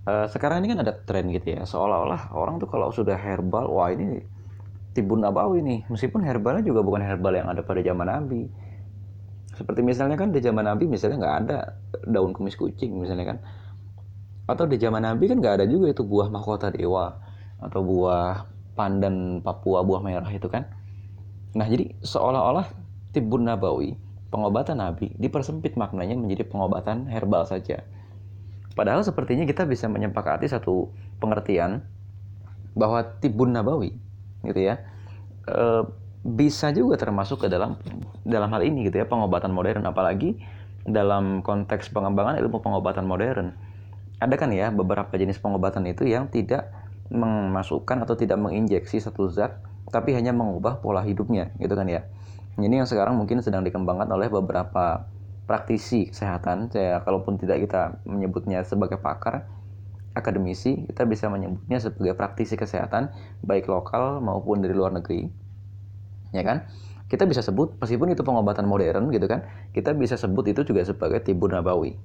uh, 0.07 0.25
sekarang 0.31 0.63
ini 0.63 0.73
kan 0.73 0.79
ada 0.87 0.95
tren 0.95 1.27
gitu 1.29 1.53
ya 1.53 1.67
seolah-olah 1.67 2.31
orang 2.31 2.57
tuh 2.57 2.71
kalau 2.71 2.89
sudah 2.89 3.19
herbal 3.19 3.67
wah 3.67 3.91
ini 3.91 4.23
tibun 4.95 5.21
nabawi 5.21 5.61
nih 5.61 5.79
meskipun 5.91 6.23
herbalnya 6.23 6.63
juga 6.63 6.81
bukan 6.81 7.03
herbal 7.03 7.35
yang 7.35 7.51
ada 7.51 7.61
pada 7.61 7.83
zaman 7.83 8.07
nabi 8.07 8.49
seperti 9.57 9.81
misalnya 9.81 10.13
kan 10.21 10.29
di 10.29 10.37
zaman 10.37 10.69
Nabi 10.69 10.85
misalnya 10.85 11.17
nggak 11.17 11.37
ada 11.41 11.57
daun 12.05 12.29
kumis 12.29 12.53
kucing 12.53 12.93
misalnya 13.01 13.33
kan. 13.33 13.37
Atau 14.45 14.69
di 14.69 14.77
zaman 14.77 15.01
Nabi 15.01 15.25
kan 15.25 15.41
nggak 15.41 15.55
ada 15.57 15.65
juga 15.65 15.89
itu 15.89 16.05
buah 16.05 16.29
mahkota 16.29 16.69
dewa 16.69 17.17
atau 17.57 17.81
buah 17.81 18.45
pandan 18.77 19.41
Papua 19.41 19.81
buah 19.81 20.05
merah 20.05 20.29
itu 20.29 20.45
kan. 20.45 20.69
Nah 21.57 21.65
jadi 21.65 21.89
seolah-olah 22.05 22.69
tibun 23.17 23.49
nabawi 23.49 23.97
pengobatan 24.27 24.79
Nabi 24.79 25.15
dipersempit 25.15 25.79
maknanya 25.79 26.19
menjadi 26.19 26.47
pengobatan 26.47 27.07
herbal 27.07 27.47
saja. 27.47 27.83
Padahal 28.77 29.01
sepertinya 29.01 29.47
kita 29.47 29.65
bisa 29.65 29.89
menyepakati 29.89 30.45
satu 30.45 30.93
pengertian 31.17 31.81
bahwa 32.77 33.01
tibun 33.17 33.55
nabawi 33.55 33.97
gitu 34.45 34.61
ya. 34.61 34.83
E, 35.49 35.89
bisa 36.27 36.69
juga 36.75 36.99
termasuk 36.99 37.45
ke 37.45 37.47
dalam 37.47 37.79
dalam 38.27 38.51
hal 38.51 38.61
ini 38.67 38.91
gitu 38.91 38.99
ya 38.99 39.07
pengobatan 39.07 39.55
modern 39.55 39.87
apalagi 39.87 40.35
dalam 40.83 41.39
konteks 41.39 41.87
pengembangan 41.95 42.35
ilmu 42.43 42.59
pengobatan 42.59 43.07
modern 43.07 43.55
ada 44.19 44.35
kan 44.35 44.51
ya 44.51 44.67
beberapa 44.73 45.13
jenis 45.15 45.39
pengobatan 45.39 45.87
itu 45.87 46.03
yang 46.03 46.27
tidak 46.27 46.67
memasukkan 47.07 48.03
atau 48.03 48.19
tidak 48.19 48.35
menginjeksi 48.43 48.99
satu 48.99 49.31
zat 49.31 49.55
tapi 49.87 50.11
hanya 50.11 50.35
mengubah 50.35 50.83
pola 50.83 50.99
hidupnya 50.99 51.55
gitu 51.63 51.71
kan 51.79 51.87
ya 51.87 52.03
ini 52.57 52.81
yang 52.81 52.89
sekarang 52.89 53.17
mungkin 53.17 53.39
sedang 53.45 53.61
dikembangkan 53.61 54.09
oleh 54.09 54.27
beberapa 54.27 55.05
praktisi 55.45 56.11
kesehatan 56.11 56.73
saya 56.73 56.99
kalaupun 57.05 57.39
tidak 57.39 57.63
kita 57.63 58.01
menyebutnya 58.03 58.65
sebagai 58.67 58.99
pakar 58.99 59.47
akademisi 60.17 60.89
kita 60.89 61.05
bisa 61.05 61.29
menyebutnya 61.29 61.77
sebagai 61.77 62.17
praktisi 62.17 62.57
kesehatan 62.57 63.13
baik 63.45 63.69
lokal 63.69 64.19
maupun 64.19 64.59
dari 64.65 64.73
luar 64.73 64.91
negeri 64.91 65.47
ya 66.35 66.43
kan? 66.43 66.67
Kita 67.07 67.23
bisa 67.23 67.39
sebut 67.39 67.79
meskipun 67.79 68.11
itu 68.11 68.21
pengobatan 68.23 68.67
modern 68.67 69.07
gitu 69.15 69.31
kan, 69.31 69.47
kita 69.71 69.95
bisa 69.95 70.19
sebut 70.19 70.43
itu 70.51 70.67
juga 70.67 70.83
sebagai 70.83 71.23
tibun 71.23 71.55
nabawi. 71.55 71.95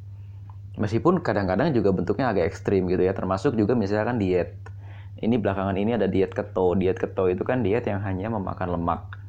Meskipun 0.78 1.20
kadang-kadang 1.20 1.74
juga 1.74 1.90
bentuknya 1.90 2.30
agak 2.30 2.54
ekstrim 2.54 2.86
gitu 2.86 3.02
ya, 3.02 3.12
termasuk 3.12 3.58
juga 3.58 3.74
misalkan 3.74 4.22
diet. 4.22 4.56
Ini 5.18 5.38
belakangan 5.42 5.76
ini 5.76 5.98
ada 5.98 6.06
diet 6.06 6.32
keto. 6.32 6.74
Diet 6.78 6.96
keto 6.96 7.28
itu 7.28 7.42
kan 7.42 7.66
diet 7.66 7.84
yang 7.86 8.00
hanya 8.02 8.30
memakan 8.32 8.78
lemak. 8.78 9.21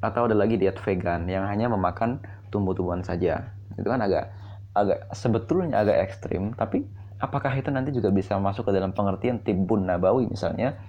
Atau 0.00 0.28
ada 0.28 0.36
lagi 0.36 0.56
diet 0.56 0.80
vegan 0.80 1.28
yang 1.28 1.44
hanya 1.44 1.68
memakan 1.68 2.20
tumbuh-tumbuhan 2.48 3.04
saja. 3.04 3.52
Itu 3.76 3.88
kan 3.88 4.00
agak 4.00 4.32
agak 4.72 5.12
sebetulnya 5.12 5.80
agak 5.80 6.08
ekstrim, 6.08 6.56
tapi 6.56 6.88
apakah 7.20 7.52
itu 7.52 7.68
nanti 7.68 7.92
juga 7.92 8.08
bisa 8.08 8.40
masuk 8.40 8.68
ke 8.68 8.72
dalam 8.72 8.96
pengertian 8.96 9.40
tibun 9.44 9.84
nabawi 9.84 10.26
misalnya? 10.26 10.80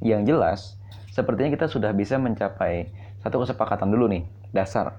Yang 0.00 0.22
jelas 0.28 0.60
sepertinya 1.10 1.50
kita 1.52 1.66
sudah 1.66 1.90
bisa 1.92 2.16
mencapai 2.16 2.88
satu 3.20 3.42
kesepakatan 3.44 3.92
dulu 3.92 4.08
nih 4.08 4.24
dasar 4.54 4.96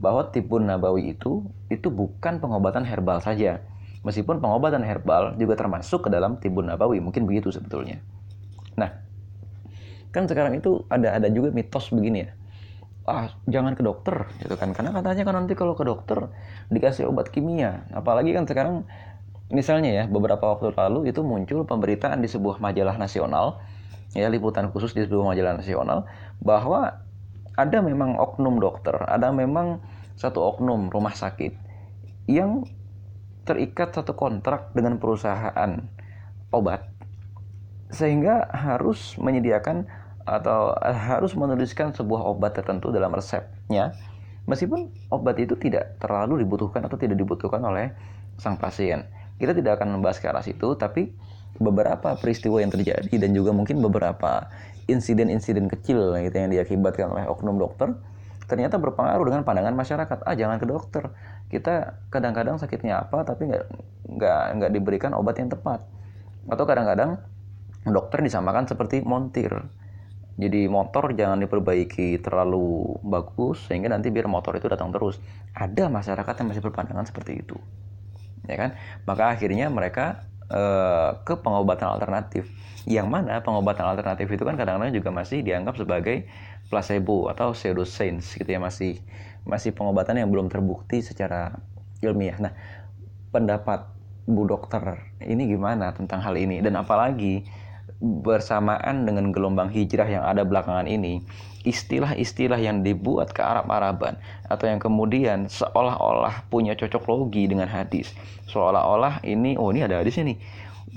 bahwa 0.00 0.26
tibun 0.32 0.66
nabawi 0.66 1.14
itu 1.14 1.46
itu 1.68 1.92
bukan 1.92 2.40
pengobatan 2.40 2.82
herbal 2.88 3.20
saja 3.20 3.60
meskipun 4.00 4.40
pengobatan 4.40 4.80
herbal 4.80 5.36
juga 5.36 5.60
termasuk 5.60 6.08
ke 6.08 6.10
dalam 6.10 6.40
tibun 6.40 6.72
nabawi 6.72 6.98
mungkin 6.98 7.28
begitu 7.28 7.52
sebetulnya 7.52 8.00
nah 8.74 9.04
kan 10.10 10.24
sekarang 10.26 10.56
itu 10.58 10.82
ada 10.88 11.20
ada 11.20 11.28
juga 11.28 11.52
mitos 11.52 11.92
begini 11.92 12.26
ya 12.26 12.30
ah 13.10 13.26
jangan 13.50 13.74
ke 13.74 13.82
dokter 13.82 14.30
gitu 14.38 14.54
kan. 14.54 14.70
Karena 14.70 14.94
katanya 14.94 15.22
kan 15.26 15.34
nanti 15.42 15.58
kalau 15.58 15.74
ke 15.74 15.82
dokter 15.82 16.30
dikasih 16.70 17.10
obat 17.10 17.34
kimia. 17.34 17.84
Apalagi 17.90 18.30
kan 18.32 18.46
sekarang 18.46 18.86
misalnya 19.50 19.90
ya 19.90 20.04
beberapa 20.06 20.54
waktu 20.54 20.70
lalu 20.78 21.10
itu 21.10 21.26
muncul 21.26 21.66
pemberitaan 21.66 22.22
di 22.22 22.30
sebuah 22.30 22.62
majalah 22.62 22.94
nasional 22.94 23.58
ya 24.14 24.30
liputan 24.30 24.70
khusus 24.70 24.94
di 24.94 25.06
sebuah 25.06 25.34
majalah 25.34 25.58
nasional 25.58 26.06
bahwa 26.42 27.02
ada 27.58 27.78
memang 27.84 28.16
oknum 28.16 28.62
dokter, 28.62 28.94
ada 29.04 29.34
memang 29.34 29.82
satu 30.16 30.40
oknum 30.54 30.88
rumah 30.88 31.12
sakit 31.12 31.52
yang 32.30 32.64
terikat 33.44 33.90
satu 33.90 34.14
kontrak 34.14 34.70
dengan 34.72 34.96
perusahaan 35.02 35.90
obat 36.54 36.86
sehingga 37.90 38.46
harus 38.54 39.18
menyediakan 39.18 39.90
atau 40.30 40.70
harus 40.78 41.34
menuliskan 41.34 41.90
sebuah 41.90 42.22
obat 42.22 42.54
tertentu 42.54 42.94
dalam 42.94 43.10
resepnya. 43.10 43.98
Meskipun 44.46 45.10
obat 45.10 45.42
itu 45.42 45.58
tidak 45.58 45.98
terlalu 45.98 46.46
dibutuhkan 46.46 46.86
atau 46.86 46.94
tidak 46.94 47.18
dibutuhkan 47.18 47.58
oleh 47.66 47.90
sang 48.38 48.54
pasien. 48.54 49.10
Kita 49.42 49.50
tidak 49.50 49.82
akan 49.82 49.98
membahas 49.98 50.22
ke 50.22 50.30
arah 50.30 50.44
situ 50.46 50.78
tapi 50.78 51.10
beberapa 51.58 52.14
peristiwa 52.14 52.62
yang 52.62 52.70
terjadi 52.70 53.10
dan 53.10 53.34
juga 53.34 53.50
mungkin 53.50 53.82
beberapa 53.82 54.46
insiden-insiden 54.86 55.66
kecil 55.66 56.14
gitu 56.22 56.36
yang 56.38 56.50
diakibatkan 56.54 57.10
oleh 57.10 57.26
oknum 57.26 57.58
dokter 57.58 57.90
ternyata 58.46 58.82
berpengaruh 58.82 59.22
dengan 59.22 59.42
pandangan 59.46 59.74
masyarakat. 59.74 60.18
Ah 60.26 60.34
jangan 60.34 60.58
ke 60.58 60.66
dokter. 60.66 61.10
Kita 61.50 62.02
kadang-kadang 62.10 62.58
sakitnya 62.58 63.06
apa 63.06 63.22
tapi 63.22 63.50
nggak 63.50 63.64
nggak 64.18 64.42
nggak 64.58 64.70
diberikan 64.74 65.14
obat 65.14 65.38
yang 65.38 65.50
tepat. 65.50 65.86
Atau 66.50 66.66
kadang-kadang 66.66 67.22
dokter 67.86 68.18
disamakan 68.22 68.66
seperti 68.66 69.06
montir 69.06 69.70
jadi 70.40 70.72
motor 70.72 71.12
jangan 71.12 71.36
diperbaiki 71.44 72.24
terlalu 72.24 72.96
bagus 73.04 73.68
sehingga 73.68 73.92
nanti 73.92 74.08
biar 74.08 74.24
motor 74.24 74.56
itu 74.56 74.66
datang 74.72 74.88
terus 74.88 75.20
ada 75.52 75.92
masyarakat 75.92 76.34
yang 76.40 76.48
masih 76.48 76.64
berpandangan 76.64 77.04
seperti 77.04 77.44
itu 77.44 77.60
ya 78.48 78.56
kan 78.56 78.70
maka 79.04 79.36
akhirnya 79.36 79.68
mereka 79.68 80.30
Eh, 80.50 81.10
ke 81.22 81.38
pengobatan 81.38 81.94
alternatif. 81.94 82.50
Yang 82.82 83.06
mana 83.06 83.38
pengobatan 83.38 83.86
alternatif 83.86 84.26
itu 84.34 84.42
kan 84.42 84.58
kadang-kadang 84.58 84.90
juga 84.90 85.14
masih 85.14 85.46
dianggap 85.46 85.78
sebagai 85.78 86.26
placebo 86.66 87.30
atau 87.30 87.54
pseudoscience 87.54 88.34
gitu 88.34 88.50
ya 88.50 88.58
masih 88.58 88.98
masih 89.46 89.70
pengobatan 89.70 90.18
yang 90.18 90.26
belum 90.26 90.50
terbukti 90.50 91.06
secara 91.06 91.54
ilmiah. 92.02 92.34
Nah, 92.42 92.52
pendapat 93.30 93.94
Bu 94.26 94.42
Dokter 94.50 95.14
ini 95.22 95.46
gimana 95.46 95.94
tentang 95.94 96.18
hal 96.18 96.34
ini 96.34 96.58
dan 96.58 96.74
apalagi 96.82 97.46
bersamaan 98.00 99.04
dengan 99.04 99.28
gelombang 99.28 99.68
hijrah 99.68 100.08
yang 100.08 100.24
ada 100.24 100.40
belakangan 100.40 100.88
ini, 100.88 101.20
istilah-istilah 101.68 102.56
yang 102.56 102.80
dibuat 102.80 103.36
ke 103.36 103.44
Arab-Araban 103.44 104.16
atau 104.48 104.64
yang 104.64 104.80
kemudian 104.80 105.52
seolah-olah 105.52 106.48
punya 106.48 106.72
cocok 106.72 107.04
logi 107.04 107.44
dengan 107.44 107.68
hadis. 107.68 108.16
Seolah-olah 108.48 109.20
ini 109.28 109.60
oh 109.60 109.68
ini 109.68 109.84
ada 109.84 110.00
hadisnya 110.00 110.32
nih. 110.32 110.38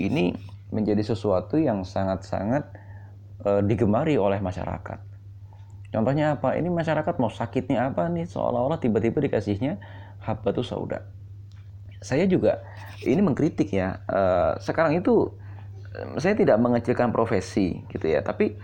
Ini 0.00 0.24
menjadi 0.72 1.04
sesuatu 1.04 1.60
yang 1.60 1.84
sangat-sangat 1.84 2.66
e, 3.44 3.50
digemari 3.68 4.16
oleh 4.16 4.40
masyarakat. 4.40 4.98
Contohnya 5.92 6.40
apa? 6.40 6.56
Ini 6.58 6.66
masyarakat 6.72 7.14
mau 7.20 7.30
sakitnya 7.30 7.92
apa 7.92 8.08
nih? 8.08 8.26
Seolah-olah 8.26 8.80
tiba-tiba 8.80 9.20
dikasihnya 9.20 9.78
habbatus 10.24 10.72
sauda. 10.72 11.04
Saya 12.00 12.24
juga 12.24 12.64
ini 13.04 13.20
mengkritik 13.20 13.68
ya. 13.70 14.00
E, 14.08 14.20
sekarang 14.64 14.96
itu 14.96 15.43
saya 16.18 16.34
tidak 16.34 16.58
mengecilkan 16.58 17.14
profesi 17.14 17.82
gitu 17.90 18.06
ya, 18.10 18.20
tapi 18.22 18.58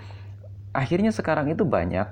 akhirnya 0.74 1.14
sekarang 1.14 1.50
itu 1.50 1.62
banyak 1.62 2.06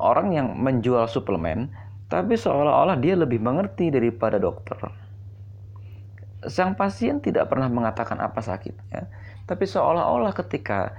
orang 0.00 0.32
yang 0.32 0.48
menjual 0.56 1.04
suplemen 1.08 1.68
tapi 2.12 2.36
seolah-olah 2.36 3.00
dia 3.00 3.16
lebih 3.16 3.40
mengerti 3.40 3.88
daripada 3.88 4.36
dokter. 4.36 4.76
Sang 6.44 6.76
pasien 6.76 7.24
tidak 7.24 7.48
pernah 7.48 7.72
mengatakan 7.72 8.20
apa 8.20 8.44
sakitnya, 8.44 9.08
tapi 9.48 9.64
seolah-olah 9.64 10.36
ketika 10.36 10.92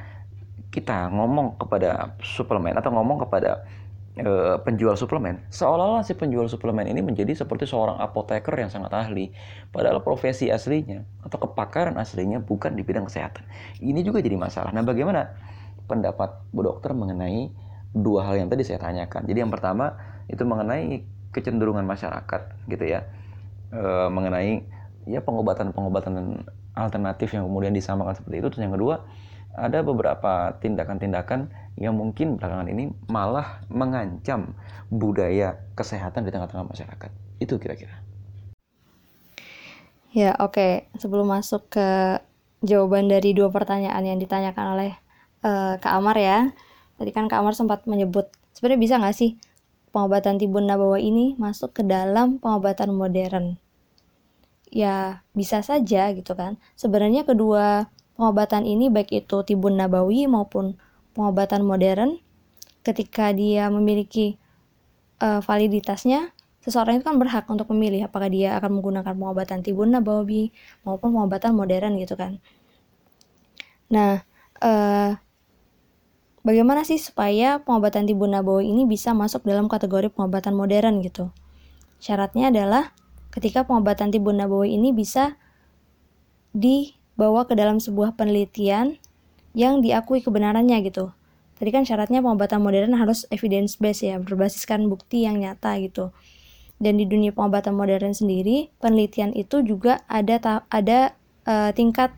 kita 0.74 1.14
ngomong 1.14 1.62
kepada 1.62 2.18
suplemen 2.26 2.74
atau 2.74 2.90
ngomong 2.90 3.30
kepada 3.30 3.62
e, 4.18 4.32
penjual 4.62 4.94
suplemen, 4.94 5.42
seolah-olah 5.50 6.06
si 6.06 6.14
penjual 6.14 6.46
suplemen 6.46 6.86
ini 6.86 7.02
menjadi 7.02 7.34
seperti 7.34 7.66
seorang 7.66 7.98
apoteker 7.98 8.54
yang 8.54 8.70
sangat 8.70 8.94
ahli, 8.94 9.34
padahal 9.74 10.06
profesi 10.06 10.54
aslinya 10.54 11.02
atau 11.26 11.42
kepakaran 11.42 11.98
aslinya 11.98 12.38
bukan 12.42 12.78
di 12.78 12.86
bidang 12.86 13.10
kesehatan. 13.10 13.46
Ini 13.82 14.06
juga 14.06 14.22
jadi 14.22 14.38
masalah. 14.38 14.70
Nah, 14.70 14.86
bagaimana 14.86 15.34
pendapat 15.90 16.46
Bu 16.54 16.62
Dokter 16.62 16.94
mengenai 16.94 17.50
dua 17.94 18.30
hal 18.30 18.46
yang 18.46 18.50
tadi 18.50 18.62
saya 18.62 18.82
tanyakan? 18.82 19.26
Jadi 19.26 19.40
yang 19.42 19.52
pertama 19.54 19.98
itu 20.30 20.42
mengenai 20.46 21.04
kecenderungan 21.34 21.84
masyarakat 21.84 22.70
gitu 22.70 22.86
ya, 22.86 23.10
e, 23.74 23.82
mengenai 24.14 24.62
ya 25.10 25.20
pengobatan-pengobatan 25.20 26.46
alternatif 26.74 27.34
yang 27.34 27.50
kemudian 27.50 27.74
disamakan 27.74 28.14
seperti 28.14 28.36
itu. 28.40 28.48
Terus 28.54 28.64
yang 28.66 28.76
kedua 28.78 29.06
ada 29.54 29.86
beberapa 29.86 30.58
tindakan-tindakan 30.62 31.50
yang 31.78 31.98
mungkin 31.98 32.38
belakangan 32.38 32.70
ini 32.70 32.94
malah 33.10 33.66
mengancam 33.70 34.54
budaya 34.90 35.58
kesehatan 35.74 36.26
di 36.26 36.32
tengah-tengah 36.34 36.70
masyarakat. 36.70 37.12
Itu 37.42 37.58
kira-kira. 37.58 38.02
Ya, 40.14 40.38
oke. 40.38 40.54
Okay. 40.54 40.72
Sebelum 41.02 41.26
masuk 41.26 41.74
ke 41.74 42.22
jawaban 42.62 43.10
dari 43.10 43.34
dua 43.34 43.50
pertanyaan 43.50 44.06
yang 44.06 44.18
ditanyakan 44.22 44.66
oleh 44.78 44.92
uh, 45.42 45.76
Kak 45.82 45.94
Amar 45.98 46.18
ya. 46.18 46.54
Tadi 47.02 47.10
kan 47.10 47.26
Kak 47.26 47.42
Amar 47.42 47.58
sempat 47.58 47.90
menyebut, 47.90 48.30
sebenarnya 48.54 48.82
bisa 48.82 48.96
nggak 49.02 49.18
sih 49.18 49.36
pengobatan 49.90 50.38
tibun 50.38 50.70
nabawa 50.70 50.98
ini 51.02 51.34
masuk 51.42 51.74
ke 51.74 51.82
dalam 51.82 52.38
pengobatan 52.38 52.94
modern? 52.94 53.58
Ya, 54.74 55.22
bisa 55.38 55.62
saja 55.62 56.10
gitu 56.14 56.34
kan. 56.34 56.62
Sebenarnya 56.78 57.26
kedua 57.26 57.90
pengobatan 58.16 58.64
ini 58.68 58.90
baik 58.94 59.12
itu 59.26 59.42
tibun 59.46 59.78
nabawi 59.78 60.30
maupun 60.30 60.78
pengobatan 61.18 61.66
modern 61.66 62.22
ketika 62.84 63.32
dia 63.32 63.72
memiliki 63.72 64.38
uh, 65.24 65.40
validitasnya 65.40 66.34
seseorang 66.64 67.00
itu 67.00 67.06
kan 67.08 67.20
berhak 67.20 67.46
untuk 67.52 67.68
memilih 67.76 68.08
apakah 68.08 68.32
dia 68.32 68.56
akan 68.56 68.80
menggunakan 68.80 69.14
pengobatan 69.16 69.60
tibun 69.64 69.92
nabawi 69.92 70.56
maupun 70.88 71.12
pengobatan 71.12 71.52
modern 71.56 72.00
gitu 72.00 72.16
kan. 72.16 72.40
Nah 73.92 74.24
uh, 74.64 75.20
bagaimana 76.44 76.88
sih 76.88 77.00
supaya 77.00 77.60
pengobatan 77.60 78.08
tibun 78.08 78.32
nabawi 78.32 78.72
ini 78.72 78.88
bisa 78.88 79.12
masuk 79.12 79.44
dalam 79.44 79.68
kategori 79.68 80.12
pengobatan 80.16 80.56
modern 80.56 81.04
gitu? 81.04 81.36
Syaratnya 82.00 82.52
adalah 82.52 82.96
ketika 83.32 83.68
pengobatan 83.68 84.12
tibun 84.12 84.40
nabawi 84.40 84.76
ini 84.76 84.96
bisa 84.96 85.36
di 86.56 86.96
bawa 87.14 87.46
ke 87.46 87.54
dalam 87.54 87.78
sebuah 87.78 88.18
penelitian 88.18 88.98
yang 89.54 89.86
diakui 89.86 90.22
kebenarannya 90.26 90.82
gitu. 90.86 91.14
Tadi 91.58 91.70
kan 91.70 91.86
syaratnya 91.86 92.20
pengobatan 92.20 92.60
modern 92.60 92.98
harus 92.98 93.30
evidence 93.30 93.78
based 93.78 94.04
ya, 94.04 94.18
berbasiskan 94.18 94.90
bukti 94.90 95.24
yang 95.24 95.40
nyata 95.40 95.78
gitu. 95.80 96.10
Dan 96.82 97.00
di 97.00 97.06
dunia 97.06 97.32
pengobatan 97.32 97.78
modern 97.78 98.12
sendiri, 98.12 98.74
penelitian 98.82 99.32
itu 99.32 99.62
juga 99.64 100.02
ada 100.10 100.66
ada 100.68 101.16
uh, 101.46 101.72
tingkat 101.72 102.12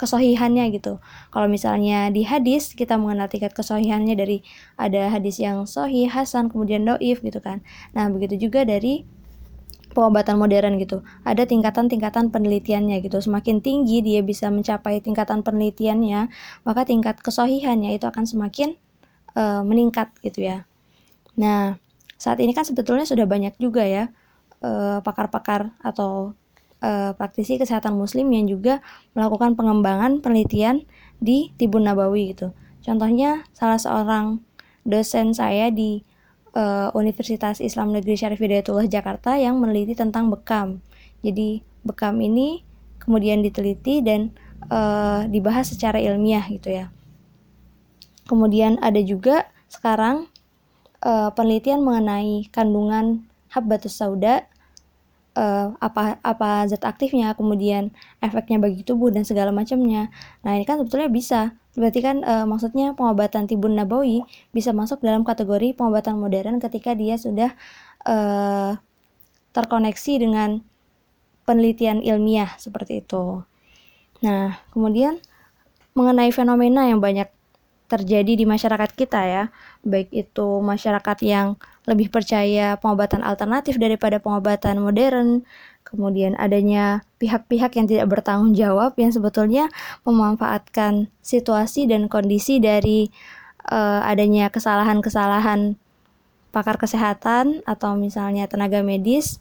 kesohihannya 0.00 0.72
gitu. 0.72 0.96
Kalau 1.28 1.44
misalnya 1.44 2.08
di 2.08 2.24
hadis 2.24 2.72
kita 2.72 2.96
mengenal 2.96 3.28
tingkat 3.28 3.52
kesohihannya 3.52 4.16
dari 4.16 4.40
ada 4.80 5.12
hadis 5.12 5.36
yang 5.36 5.68
sohi, 5.68 6.08
hasan, 6.08 6.48
kemudian 6.48 6.88
doif 6.88 7.20
gitu 7.20 7.38
kan. 7.44 7.60
Nah 7.92 8.08
begitu 8.08 8.48
juga 8.48 8.64
dari 8.64 9.04
pengobatan 9.90 10.38
modern 10.38 10.78
gitu. 10.78 11.02
Ada 11.26 11.44
tingkatan-tingkatan 11.46 12.30
penelitiannya 12.30 13.02
gitu. 13.02 13.18
Semakin 13.18 13.58
tinggi 13.58 14.00
dia 14.00 14.22
bisa 14.22 14.48
mencapai 14.48 15.02
tingkatan 15.02 15.42
penelitiannya, 15.42 16.30
maka 16.62 16.82
tingkat 16.86 17.18
kesohihannya 17.20 17.98
itu 17.98 18.06
akan 18.06 18.24
semakin 18.24 18.78
uh, 19.34 19.62
meningkat 19.66 20.14
gitu 20.22 20.46
ya. 20.46 20.64
Nah, 21.38 21.78
saat 22.20 22.38
ini 22.38 22.52
kan 22.52 22.68
sebetulnya 22.68 23.08
sudah 23.08 23.24
banyak 23.24 23.56
juga 23.56 23.80
ya 23.80 24.12
eh, 24.60 24.98
pakar-pakar 25.00 25.72
atau 25.80 26.36
uh, 26.84 27.16
praktisi 27.16 27.56
kesehatan 27.56 27.96
muslim 27.96 28.28
yang 28.28 28.44
juga 28.44 28.84
melakukan 29.16 29.56
pengembangan 29.56 30.20
penelitian 30.20 30.84
di 31.16 31.48
Tibun 31.56 31.88
Nabawi 31.88 32.36
gitu. 32.36 32.52
Contohnya 32.84 33.48
salah 33.56 33.80
seorang 33.80 34.44
dosen 34.84 35.32
saya 35.32 35.72
di 35.72 36.04
uh, 36.54 36.88
Universitas 36.96 37.58
Islam 37.62 37.94
Negeri 37.94 38.18
Syarif 38.18 38.40
Hidayatullah 38.40 38.86
Jakarta 38.86 39.36
yang 39.36 39.58
meneliti 39.58 39.94
tentang 39.94 40.30
bekam. 40.32 40.82
Jadi 41.20 41.62
bekam 41.84 42.18
ini 42.20 42.64
kemudian 43.00 43.40
diteliti 43.40 44.00
dan 44.04 44.34
uh, 44.68 45.26
dibahas 45.28 45.72
secara 45.72 46.00
ilmiah 46.00 46.44
gitu 46.48 46.70
ya. 46.70 46.86
Kemudian 48.28 48.78
ada 48.78 49.00
juga 49.02 49.50
sekarang 49.66 50.30
uh, 51.02 51.30
penelitian 51.34 51.82
mengenai 51.82 52.46
kandungan 52.54 53.26
habbatus 53.50 53.98
sauda 53.98 54.46
uh, 55.34 55.74
apa 55.82 56.22
apa 56.22 56.66
zat 56.70 56.86
aktifnya, 56.86 57.34
kemudian 57.34 57.90
efeknya 58.22 58.62
bagi 58.62 58.86
tubuh 58.86 59.10
dan 59.10 59.26
segala 59.26 59.50
macamnya. 59.50 60.10
Nah, 60.46 60.54
ini 60.54 60.62
kan 60.62 60.78
sebetulnya 60.78 61.10
bisa 61.10 61.40
Berarti 61.78 62.00
kan 62.02 62.22
e, 62.26 62.34
maksudnya 62.46 62.92
pengobatan 62.98 63.46
tibun 63.46 63.78
nabawi 63.78 64.26
bisa 64.50 64.74
masuk 64.74 65.02
dalam 65.02 65.22
kategori 65.22 65.74
pengobatan 65.78 66.18
modern 66.18 66.58
ketika 66.58 66.98
dia 66.98 67.14
sudah 67.14 67.54
e, 68.02 68.16
terkoneksi 69.54 70.12
dengan 70.18 70.62
penelitian 71.46 72.02
ilmiah 72.02 72.54
seperti 72.58 73.02
itu. 73.02 73.42
Nah, 74.22 74.58
kemudian 74.70 75.18
mengenai 75.94 76.30
fenomena 76.30 76.86
yang 76.86 77.02
banyak 77.02 77.26
terjadi 77.90 78.38
di 78.38 78.46
masyarakat 78.46 78.94
kita 78.94 79.20
ya, 79.26 79.44
baik 79.82 80.14
itu 80.14 80.62
masyarakat 80.62 81.18
yang 81.26 81.58
lebih 81.90 82.06
percaya 82.06 82.78
pengobatan 82.78 83.26
alternatif 83.26 83.82
daripada 83.82 84.22
pengobatan 84.22 84.78
modern, 84.78 85.42
kemudian 85.84 86.38
adanya 86.38 87.02
pihak-pihak 87.18 87.74
yang 87.74 87.86
tidak 87.90 88.06
bertanggung 88.06 88.54
jawab 88.54 88.94
yang 88.96 89.10
sebetulnya 89.10 89.66
memanfaatkan 90.06 91.10
situasi 91.20 91.90
dan 91.90 92.06
kondisi 92.06 92.62
dari 92.62 93.10
uh, 93.66 94.00
adanya 94.06 94.48
kesalahan-kesalahan 94.48 95.74
pakar 96.50 96.78
kesehatan 96.78 97.62
atau 97.66 97.94
misalnya 97.94 98.46
tenaga 98.46 98.82
medis. 98.82 99.38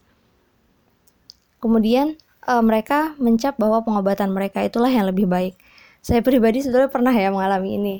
Kemudian 1.59 2.15
uh, 2.47 2.63
mereka 2.63 3.13
mencap 3.19 3.57
bahwa 3.59 3.83
pengobatan 3.83 4.31
mereka 4.31 4.63
itulah 4.63 4.89
yang 4.89 5.09
lebih 5.09 5.29
baik. 5.29 5.57
Saya 5.99 6.23
pribadi 6.23 6.63
sebetulnya 6.63 6.87
pernah 6.87 7.11
ya 7.11 7.29
mengalami 7.29 7.75
ini 7.75 7.95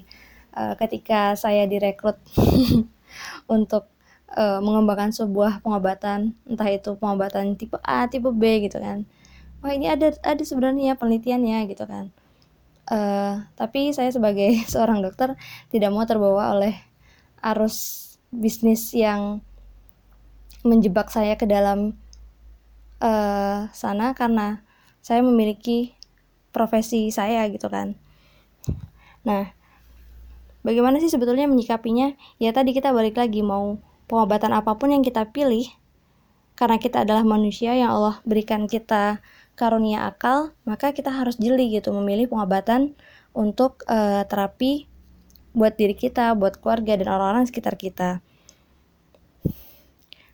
uh, 0.56 0.74
ketika 0.80 1.36
saya 1.36 1.68
direkrut 1.68 2.16
untuk 3.56 3.92
uh, 4.36 4.60
mengembangkan 4.62 5.10
sebuah 5.10 5.66
pengobatan 5.66 6.38
entah 6.46 6.70
itu 6.70 6.94
pengobatan 7.00 7.58
tipe 7.58 7.78
A 7.82 8.06
tipe 8.06 8.30
B 8.30 8.70
gitu 8.70 8.78
kan. 8.78 9.06
Wah 9.60 9.74
ini 9.74 9.90
ada 9.90 10.14
ada 10.22 10.44
sebenarnya 10.44 10.96
penelitiannya 11.00 11.66
gitu 11.72 11.86
kan. 11.90 12.14
Uh, 12.90 13.46
tapi 13.54 13.94
saya 13.94 14.10
sebagai 14.10 14.62
seorang 14.74 15.02
dokter 15.02 15.38
tidak 15.74 15.90
mau 15.94 16.06
terbawa 16.06 16.54
oleh 16.58 16.78
arus 17.40 18.06
bisnis 18.30 18.92
yang 18.94 19.42
menjebak 20.62 21.08
saya 21.08 21.40
ke 21.40 21.48
dalam 21.48 21.96
uh, 23.00 23.72
sana 23.72 24.12
karena 24.12 24.62
saya 25.00 25.24
memiliki 25.24 25.96
profesi 26.52 27.10
saya 27.10 27.48
gitu 27.48 27.72
kan. 27.72 27.96
Nah 29.24 29.56
bagaimana 30.62 31.00
sih 31.00 31.08
sebetulnya 31.08 31.48
menyikapinya? 31.48 32.14
Ya 32.38 32.52
tadi 32.52 32.76
kita 32.76 32.92
balik 32.92 33.16
lagi 33.16 33.40
mau 33.40 33.80
pengobatan 34.10 34.58
apa 34.58 34.74
pun 34.74 34.90
yang 34.90 35.06
kita 35.06 35.30
pilih, 35.30 35.70
karena 36.58 36.82
kita 36.82 37.06
adalah 37.06 37.22
manusia 37.22 37.78
yang 37.78 37.94
Allah 37.94 38.18
berikan 38.26 38.66
kita 38.66 39.22
karunia 39.54 40.10
akal, 40.10 40.52
maka 40.66 40.92
kita 40.92 41.14
harus 41.14 41.38
jeli 41.38 41.70
gitu 41.70 41.94
memilih 41.94 42.26
pengobatan 42.26 42.98
untuk 43.38 43.86
uh, 43.86 44.26
terapi 44.26 44.90
buat 45.54 45.78
diri 45.78 45.94
kita, 45.94 46.34
buat 46.34 46.58
keluarga 46.58 46.98
dan 46.98 47.08
orang-orang 47.08 47.46
sekitar 47.46 47.78
kita. 47.78 48.26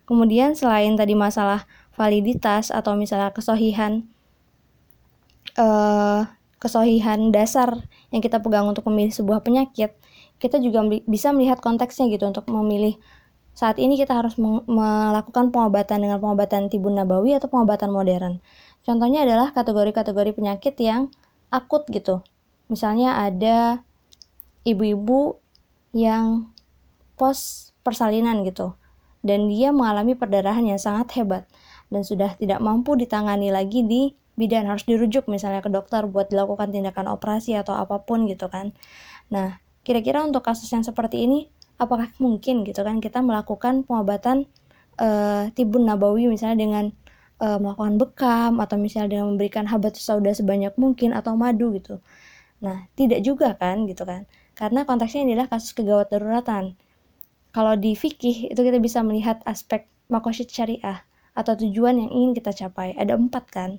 Kemudian 0.06 0.54
selain 0.54 0.94
tadi 0.94 1.18
masalah 1.18 1.66
validitas 1.98 2.70
atau 2.70 2.94
misalnya 2.94 3.34
kesohihan 3.34 4.06
uh, 5.58 6.30
kesohihan 6.62 7.34
dasar 7.34 7.84
yang 8.14 8.22
kita 8.22 8.40
pegang 8.40 8.64
untuk 8.70 8.86
memilih 8.88 9.12
sebuah 9.12 9.42
penyakit, 9.42 9.92
kita 10.38 10.62
juga 10.62 10.86
bisa 11.04 11.34
melihat 11.34 11.60
konteksnya 11.60 12.06
gitu 12.08 12.24
untuk 12.28 12.46
memilih 12.48 12.96
saat 13.56 13.80
ini 13.80 13.96
kita 13.96 14.12
harus 14.12 14.36
melakukan 14.68 15.48
pengobatan 15.48 16.04
dengan 16.04 16.20
pengobatan 16.20 16.68
tibun 16.68 16.92
nabawi 16.92 17.40
atau 17.40 17.48
pengobatan 17.48 17.88
modern. 17.88 18.44
Contohnya 18.84 19.24
adalah 19.24 19.56
kategori-kategori 19.56 20.36
penyakit 20.36 20.76
yang 20.78 21.08
akut 21.50 21.88
gitu. 21.88 22.20
misalnya 22.66 23.22
ada 23.22 23.86
ibu-ibu 24.66 25.38
yang 25.94 26.50
pos 27.14 27.70
persalinan 27.86 28.42
gitu 28.42 28.74
dan 29.22 29.46
dia 29.46 29.70
mengalami 29.70 30.18
perdarahan 30.18 30.66
yang 30.66 30.82
sangat 30.82 31.14
hebat 31.14 31.46
dan 31.94 32.02
sudah 32.02 32.34
tidak 32.34 32.58
mampu 32.58 32.98
ditangani 32.98 33.54
lagi 33.54 33.86
di 33.86 34.10
bidan 34.34 34.66
harus 34.66 34.82
dirujuk 34.82 35.30
misalnya 35.30 35.62
ke 35.62 35.70
dokter 35.70 36.04
buat 36.10 36.28
dilakukan 36.28 36.74
tindakan 36.74 37.06
operasi 37.06 37.54
atau 37.54 37.78
apa 37.78 38.02
pun 38.02 38.26
gitu 38.26 38.50
kan 38.50 38.74
nah 39.30 39.62
kira-kira 39.86 40.26
untuk 40.26 40.42
kasus 40.42 40.66
yang 40.74 40.82
seperti 40.82 41.24
ini 41.24 41.46
apakah 41.76 42.12
mungkin 42.20 42.64
gitu 42.64 42.80
kan 42.82 43.00
kita 43.00 43.20
melakukan 43.20 43.84
pengobatan 43.84 44.48
uh, 45.00 45.48
tibun 45.52 45.84
nabawi 45.84 46.28
misalnya 46.28 46.58
dengan 46.60 46.84
uh, 47.40 47.58
melakukan 47.60 48.00
bekam 48.00 48.52
atau 48.60 48.76
misalnya 48.80 49.18
dengan 49.18 49.26
memberikan 49.34 49.68
habatus 49.68 50.04
sauda 50.04 50.32
sebanyak 50.32 50.72
mungkin 50.80 51.12
atau 51.12 51.36
madu 51.36 51.72
gitu 51.76 52.00
nah 52.64 52.88
tidak 52.96 53.20
juga 53.20 53.52
kan 53.60 53.84
gitu 53.84 54.08
kan 54.08 54.24
karena 54.56 54.88
konteksnya 54.88 55.28
adalah 55.28 55.46
kasus 55.52 55.76
kegawat 55.76 56.08
daruratan. 56.08 56.80
Kalau 57.52 57.76
di 57.76 57.92
fikih 57.92 58.48
itu 58.52 58.60
kita 58.60 58.80
bisa 58.80 59.04
melihat 59.04 59.44
aspek 59.44 59.84
makosyid 60.08 60.48
syariah 60.48 61.04
atau 61.36 61.52
tujuan 61.60 62.00
yang 62.00 62.08
ingin 62.08 62.32
kita 62.32 62.56
capai. 62.56 62.96
Ada 62.96 63.20
empat 63.20 63.44
kan. 63.52 63.70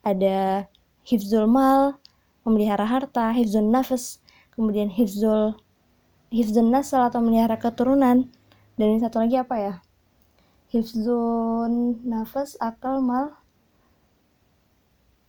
Ada 0.00 0.64
hifzul 1.04 1.44
mal, 1.44 2.00
memelihara 2.48 2.88
harta, 2.88 3.28
hifzul 3.36 3.68
nafas, 3.68 4.24
kemudian 4.56 4.88
hifzul 4.88 5.60
hifzul 6.32 6.72
nasal 6.72 7.04
atau 7.06 7.20
memelihara 7.20 7.60
keturunan. 7.60 8.26
Dan 8.80 8.86
ini 8.88 9.04
satu 9.04 9.20
lagi 9.20 9.36
apa 9.36 9.54
ya? 9.60 9.74
Hifzul 10.72 12.00
nafas, 12.08 12.56
akal, 12.56 13.04
mal, 13.04 13.36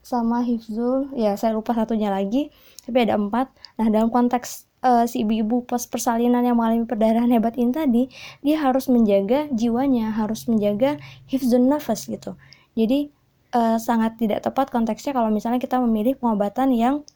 sama 0.04 0.44
hifzul 0.44 1.08
ya 1.16 1.34
saya 1.40 1.56
lupa 1.56 1.72
satunya 1.72 2.12
lagi 2.12 2.52
tapi 2.84 3.08
ada 3.08 3.16
empat 3.16 3.48
nah 3.80 3.88
dalam 3.88 4.12
konteks 4.12 4.68
uh, 4.84 5.08
si 5.08 5.24
ibu-ibu 5.24 5.64
pos 5.64 5.88
persalinan 5.88 6.44
yang 6.44 6.60
mengalami 6.60 6.84
perdarahan 6.84 7.32
hebat 7.32 7.56
ini 7.56 7.72
tadi 7.72 8.04
dia 8.44 8.60
harus 8.60 8.92
menjaga 8.92 9.48
jiwanya 9.56 10.12
harus 10.12 10.46
menjaga 10.52 11.00
hifzun 11.32 11.72
nafas 11.72 12.12
gitu 12.12 12.36
jadi 12.76 13.08
uh, 13.56 13.80
sangat 13.80 14.20
tidak 14.20 14.44
tepat 14.44 14.70
konteksnya 14.76 15.16
kalau 15.16 15.32
misalnya 15.32 15.64
kita 15.64 15.80
memilih 15.80 16.20
pengobatan 16.20 16.76
yang 16.76 17.08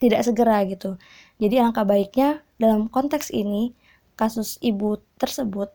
tidak 0.00 0.24
segera 0.24 0.64
gitu 0.64 0.96
jadi 1.36 1.60
langkah 1.60 1.84
baiknya 1.84 2.40
dalam 2.64 2.88
konteks 2.88 3.28
ini 3.28 3.76
kasus 4.16 4.56
ibu 4.64 4.96
tersebut 5.20 5.68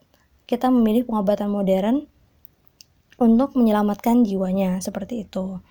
kita 0.50 0.74
memilih 0.74 1.06
pengobatan 1.06 1.54
modern 1.54 2.10
untuk 3.22 3.54
menyelamatkan 3.54 4.26
jiwanya 4.26 4.82
seperti 4.82 5.30
itu. 5.30 5.62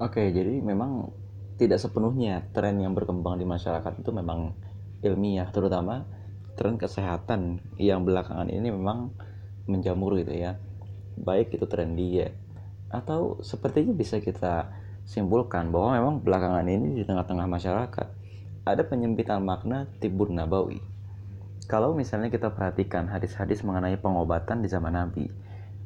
Oke, 0.00 0.32
jadi 0.32 0.64
memang 0.64 1.12
tidak 1.60 1.78
sepenuhnya 1.78 2.48
tren 2.56 2.80
yang 2.80 2.96
berkembang 2.96 3.36
di 3.36 3.46
masyarakat 3.46 4.00
itu 4.00 4.10
memang 4.10 4.56
ilmiah, 5.04 5.46
terutama 5.52 6.08
tren 6.56 6.80
kesehatan 6.80 7.60
yang 7.76 8.02
belakangan 8.02 8.48
ini 8.48 8.72
memang 8.72 9.12
menjamur 9.68 10.16
gitu 10.18 10.32
ya. 10.32 10.56
Baik 11.20 11.54
itu 11.54 11.68
tren 11.68 11.92
diet 11.92 12.34
atau 12.88 13.38
sepertinya 13.44 13.92
bisa 13.92 14.18
kita 14.18 14.81
simpulkan 15.12 15.68
bahwa 15.68 16.00
memang 16.00 16.14
belakangan 16.24 16.64
ini 16.64 16.96
di 16.96 17.04
tengah-tengah 17.04 17.44
masyarakat 17.44 18.08
ada 18.64 18.82
penyempitan 18.88 19.44
makna 19.44 19.84
tibur 20.00 20.32
nabawi. 20.32 20.80
Kalau 21.68 21.92
misalnya 21.92 22.32
kita 22.32 22.48
perhatikan 22.56 23.12
hadis-hadis 23.12 23.60
mengenai 23.60 24.00
pengobatan 24.00 24.64
di 24.64 24.68
zaman 24.72 24.96
Nabi, 24.96 25.28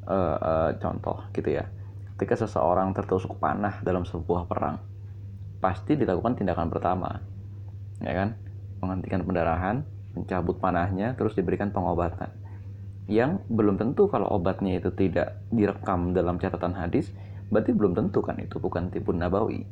uh, 0.07 0.39
uh, 0.39 0.71
contoh 0.79 1.27
gitu 1.35 1.59
ya, 1.59 1.67
ketika 2.15 2.47
seseorang 2.47 2.95
tertusuk 2.95 3.37
panah 3.43 3.83
dalam 3.83 4.07
sebuah 4.07 4.47
perang 4.47 4.79
pasti 5.61 5.97
dilakukan 6.01 6.37
tindakan 6.37 6.69
pertama 6.73 7.21
ya 8.01 8.13
kan 8.13 8.29
menghentikan 8.81 9.21
pendarahan 9.25 9.77
mencabut 10.17 10.57
panahnya 10.57 11.13
terus 11.17 11.37
diberikan 11.37 11.73
pengobatan 11.73 12.33
yang 13.07 13.45
belum 13.53 13.77
tentu 13.77 14.09
kalau 14.09 14.33
obatnya 14.33 14.81
itu 14.81 14.89
tidak 14.97 15.45
direkam 15.53 16.17
dalam 16.17 16.41
catatan 16.41 16.73
hadis 16.73 17.13
berarti 17.53 17.71
belum 17.73 17.93
tentu 17.95 18.21
kan 18.23 18.39
itu 18.43 18.59
bukan 18.59 18.91
tipu 18.91 19.15
nabawi? 19.15 19.67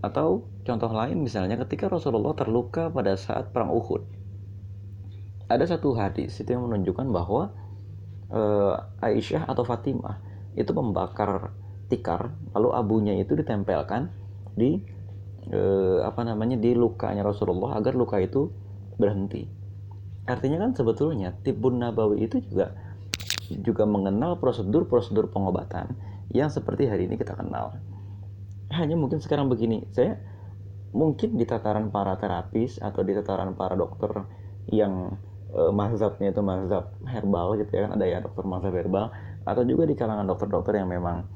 Atau 0.00 0.48
contoh 0.64 0.90
lain 0.90 1.20
misalnya 1.20 1.60
ketika 1.60 1.92
Rasulullah 1.92 2.32
terluka 2.32 2.88
pada 2.88 3.14
saat 3.14 3.52
perang 3.52 3.70
Uhud. 3.70 4.02
Ada 5.50 5.76
satu 5.76 5.98
hadis 5.98 6.38
itu 6.38 6.50
yang 6.54 6.64
menunjukkan 6.70 7.10
bahwa 7.10 7.50
uh, 8.30 8.74
Aisyah 9.02 9.50
atau 9.50 9.66
Fatimah 9.66 10.22
itu 10.54 10.70
membakar 10.70 11.52
tikar 11.90 12.30
lalu 12.54 12.70
abunya 12.70 13.18
itu 13.18 13.34
ditempelkan 13.34 14.10
di 14.54 14.78
eh, 15.50 15.98
apa 16.06 16.22
namanya 16.22 16.54
di 16.54 16.74
lukanya 16.74 17.26
Rasulullah 17.26 17.74
agar 17.78 17.98
luka 17.98 18.22
itu 18.22 18.50
berhenti. 18.94 19.46
Artinya 20.30 20.62
kan 20.62 20.70
sebetulnya 20.78 21.34
tibun 21.42 21.82
nabawi 21.82 22.30
itu 22.30 22.38
juga 22.46 22.70
juga 23.50 23.82
mengenal 23.82 24.38
prosedur-prosedur 24.38 25.34
pengobatan 25.34 25.90
yang 26.30 26.50
seperti 26.50 26.86
hari 26.86 27.10
ini 27.10 27.18
kita 27.18 27.34
kenal. 27.34 27.78
Hanya 28.70 28.94
mungkin 28.94 29.18
sekarang 29.18 29.50
begini 29.50 29.86
saya 29.90 30.18
mungkin 30.90 31.38
di 31.38 31.46
tataran 31.46 31.90
para 31.90 32.18
terapis 32.18 32.78
atau 32.82 33.02
di 33.06 33.14
tataran 33.14 33.54
para 33.54 33.74
dokter 33.74 34.10
yang 34.70 35.18
eh, 35.54 35.70
mazhabnya 35.74 36.30
itu 36.30 36.42
mazhab 36.42 36.94
herbal 37.06 37.58
gitu 37.58 37.70
ya 37.70 37.86
kan 37.86 37.98
ada 37.98 38.06
ya 38.06 38.18
dokter 38.22 38.44
mazhab 38.46 38.74
herbal 38.74 39.10
atau 39.46 39.62
juga 39.66 39.86
di 39.86 39.94
kalangan 39.98 40.26
dokter-dokter 40.26 40.78
yang 40.78 40.90
memang 40.90 41.26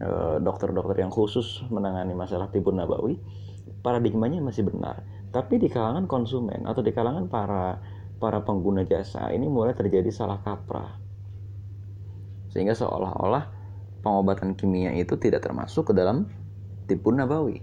eh, 0.00 0.36
dokter-dokter 0.40 0.96
yang 1.00 1.12
khusus 1.12 1.64
menangani 1.68 2.12
masalah 2.16 2.48
tibun 2.52 2.80
nabawi 2.80 3.20
paradigmanya 3.80 4.40
masih 4.40 4.66
benar. 4.66 5.04
Tapi 5.28 5.60
di 5.60 5.68
kalangan 5.68 6.08
konsumen 6.08 6.64
atau 6.64 6.80
di 6.80 6.92
kalangan 6.92 7.28
para 7.28 7.80
para 8.18 8.42
pengguna 8.42 8.82
jasa 8.82 9.30
ini 9.30 9.46
mulai 9.46 9.76
terjadi 9.76 10.08
salah 10.08 10.40
kaprah. 10.40 10.98
Sehingga 12.48 12.72
seolah-olah 12.72 13.57
pengobatan 14.04 14.54
kimia 14.54 14.94
itu 14.94 15.18
tidak 15.18 15.44
termasuk 15.44 15.90
ke 15.90 15.92
dalam 15.96 16.28
tibun 16.86 17.18
nabawi 17.18 17.62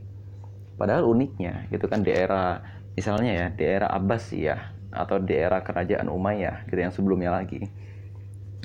padahal 0.75 1.07
uniknya 1.07 1.71
itu 1.71 1.85
kan 1.87 2.03
di 2.03 2.11
era 2.11 2.59
misalnya 2.95 3.31
ya 3.31 3.47
di 3.51 3.63
era 3.63 3.87
Abbasiyah 3.91 4.75
atau 4.95 5.19
di 5.19 5.35
era 5.35 5.59
kerajaan 5.59 6.07
Umayyah 6.07 6.67
gitu 6.71 6.79
yang 6.79 6.95
sebelumnya 6.95 7.35
lagi 7.35 7.67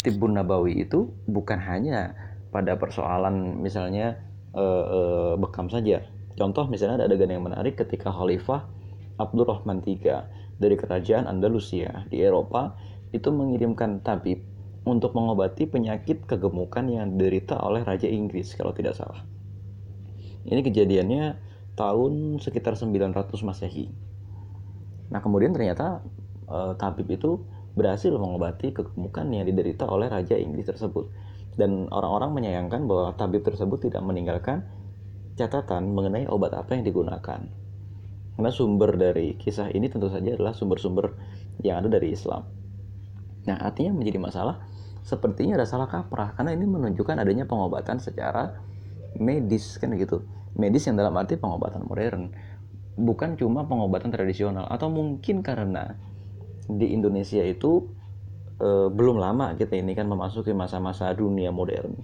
Tibun 0.00 0.32
Nabawi 0.32 0.80
itu 0.88 1.12
bukan 1.28 1.60
hanya 1.60 2.16
pada 2.48 2.72
persoalan 2.80 3.60
misalnya 3.60 4.16
e, 4.56 4.64
e, 4.64 5.00
bekam 5.36 5.68
saja. 5.68 6.00
Contoh 6.40 6.64
misalnya 6.72 7.04
ada 7.04 7.06
adegan 7.12 7.28
yang 7.28 7.44
menarik 7.44 7.76
ketika 7.76 8.08
Khalifah 8.08 8.64
Abdurrahman 9.20 9.84
III 9.84 10.24
dari 10.56 10.80
kerajaan 10.80 11.28
Andalusia 11.28 12.08
di 12.08 12.24
Eropa 12.24 12.80
itu 13.12 13.28
mengirimkan 13.28 14.00
tabib 14.00 14.40
untuk 14.84 15.12
mengobati 15.12 15.68
penyakit 15.68 16.24
kegemukan 16.24 16.88
yang 16.88 17.12
diderita 17.14 17.60
oleh 17.60 17.84
Raja 17.84 18.08
Inggris 18.08 18.56
kalau 18.56 18.72
tidak 18.72 18.96
salah. 18.96 19.20
Ini 20.48 20.64
kejadiannya 20.64 21.36
tahun 21.76 22.40
sekitar 22.40 22.76
900 22.80 23.28
Masehi. 23.44 23.92
Nah, 25.12 25.20
kemudian 25.20 25.52
ternyata 25.52 26.00
e, 26.48 26.76
tabib 26.80 27.08
itu 27.12 27.44
berhasil 27.76 28.10
mengobati 28.12 28.72
kegemukan 28.72 29.26
yang 29.28 29.44
diderita 29.44 29.84
oleh 29.84 30.08
Raja 30.08 30.40
Inggris 30.40 30.68
tersebut. 30.68 31.12
Dan 31.56 31.92
orang-orang 31.92 32.32
menyayangkan 32.32 32.88
bahwa 32.88 33.12
tabib 33.20 33.44
tersebut 33.44 33.90
tidak 33.90 34.00
meninggalkan 34.00 34.64
catatan 35.36 35.92
mengenai 35.92 36.24
obat 36.28 36.56
apa 36.56 36.76
yang 36.76 36.88
digunakan. 36.88 37.40
Karena 38.36 38.50
sumber 38.52 38.96
dari 38.96 39.36
kisah 39.36 39.68
ini 39.72 39.92
tentu 39.92 40.08
saja 40.08 40.32
adalah 40.32 40.56
sumber-sumber 40.56 41.12
yang 41.60 41.84
ada 41.84 42.00
dari 42.00 42.16
Islam. 42.16 42.59
Nah, 43.48 43.56
artinya 43.60 43.96
menjadi 43.96 44.20
masalah 44.20 44.60
sepertinya 45.00 45.56
ada 45.56 45.64
salah 45.64 45.88
kaprah 45.88 46.36
karena 46.36 46.52
ini 46.52 46.68
menunjukkan 46.68 47.16
adanya 47.16 47.48
pengobatan 47.48 47.98
secara 47.98 48.60
medis 49.16 49.80
kan 49.80 49.92
gitu. 49.96 50.24
Medis 50.58 50.84
yang 50.90 50.98
dalam 50.98 51.14
arti 51.16 51.38
pengobatan 51.38 51.86
modern, 51.86 52.34
bukan 53.00 53.38
cuma 53.40 53.64
pengobatan 53.64 54.12
tradisional 54.12 54.68
atau 54.68 54.92
mungkin 54.92 55.40
karena 55.40 55.96
di 56.68 56.92
Indonesia 56.92 57.40
itu 57.42 57.90
e, 58.60 58.68
belum 58.92 59.16
lama 59.18 59.56
kita 59.56 59.74
ini 59.74 59.96
kan 59.96 60.06
memasuki 60.06 60.52
masa-masa 60.52 61.10
dunia 61.16 61.50
modern 61.50 61.96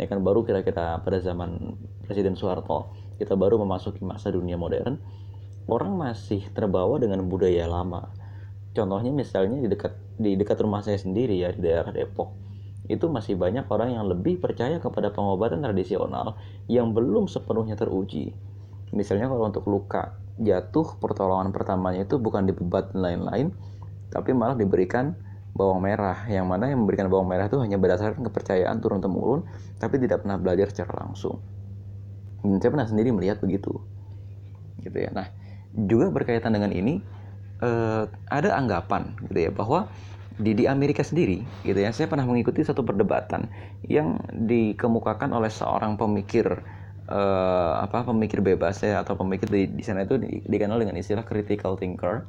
ya 0.00 0.08
kan 0.08 0.24
baru 0.24 0.42
kira 0.42 0.64
kita 0.64 1.04
pada 1.04 1.20
zaman 1.20 1.76
Presiden 2.08 2.34
Soeharto 2.34 2.96
kita 3.20 3.36
baru 3.36 3.60
memasuki 3.60 4.00
masa 4.00 4.32
dunia 4.32 4.56
modern 4.56 4.96
orang 5.68 5.92
masih 5.94 6.40
terbawa 6.56 6.96
dengan 6.96 7.20
budaya 7.28 7.68
lama 7.68 8.08
contohnya 8.72 9.12
misalnya 9.12 9.60
di 9.60 9.68
dekat 9.68 9.92
di 10.20 10.36
dekat 10.36 10.60
rumah 10.60 10.84
saya 10.84 11.00
sendiri 11.00 11.40
ya 11.40 11.48
di 11.48 11.64
daerah 11.64 11.88
Depok. 11.88 12.36
Itu 12.84 13.08
masih 13.08 13.40
banyak 13.40 13.64
orang 13.72 13.96
yang 13.96 14.04
lebih 14.04 14.36
percaya 14.36 14.76
kepada 14.76 15.08
pengobatan 15.08 15.64
tradisional 15.64 16.36
yang 16.68 16.92
belum 16.92 17.24
sepenuhnya 17.24 17.80
teruji. 17.80 18.36
Misalnya 18.92 19.32
kalau 19.32 19.48
untuk 19.48 19.64
luka 19.64 20.20
jatuh 20.36 21.00
pertolongan 21.00 21.56
pertamanya 21.56 22.04
itu 22.04 22.20
bukan 22.20 22.48
dibebat 22.48 22.92
dan 22.92 23.00
lain-lain 23.00 23.46
tapi 24.10 24.34
malah 24.36 24.58
diberikan 24.58 25.16
bawang 25.56 25.80
merah. 25.80 26.28
Yang 26.28 26.46
mana 26.50 26.68
yang 26.68 26.84
memberikan 26.84 27.08
bawang 27.08 27.30
merah 27.30 27.48
itu 27.48 27.56
hanya 27.62 27.80
berdasarkan 27.80 28.20
kepercayaan 28.26 28.76
turun 28.84 29.00
temurun 29.00 29.48
tapi 29.80 29.96
tidak 29.96 30.26
pernah 30.26 30.36
belajar 30.36 30.68
secara 30.68 31.06
langsung. 31.06 31.40
Dan 32.44 32.60
saya 32.60 32.70
pernah 32.76 32.88
sendiri 32.90 33.14
melihat 33.14 33.40
begitu. 33.40 33.78
Gitu 34.82 34.98
ya. 34.98 35.08
Nah 35.14 35.30
juga 35.70 36.10
berkaitan 36.10 36.50
dengan 36.50 36.74
ini 36.74 36.98
eh, 37.60 38.04
ada 38.28 38.48
anggapan 38.56 39.14
gitu 39.28 39.38
ya 39.48 39.50
bahwa 39.52 39.88
di 40.40 40.56
di 40.56 40.64
Amerika 40.64 41.04
sendiri 41.04 41.44
gitu 41.68 41.76
ya 41.76 41.92
saya 41.92 42.08
pernah 42.08 42.24
mengikuti 42.24 42.64
satu 42.64 42.80
perdebatan 42.80 43.52
yang 43.84 44.16
dikemukakan 44.32 45.36
oleh 45.36 45.52
seorang 45.52 46.00
pemikir 46.00 46.48
eh, 47.08 47.72
apa 47.76 48.08
pemikir 48.08 48.40
bebas 48.40 48.80
ya 48.80 49.04
atau 49.04 49.16
pemikir 49.20 49.52
di, 49.52 49.68
di 49.68 49.84
sana 49.84 50.08
itu 50.08 50.16
di, 50.16 50.40
dikenal 50.48 50.80
dengan 50.80 50.96
istilah 50.96 51.24
critical 51.28 51.76
thinker 51.76 52.24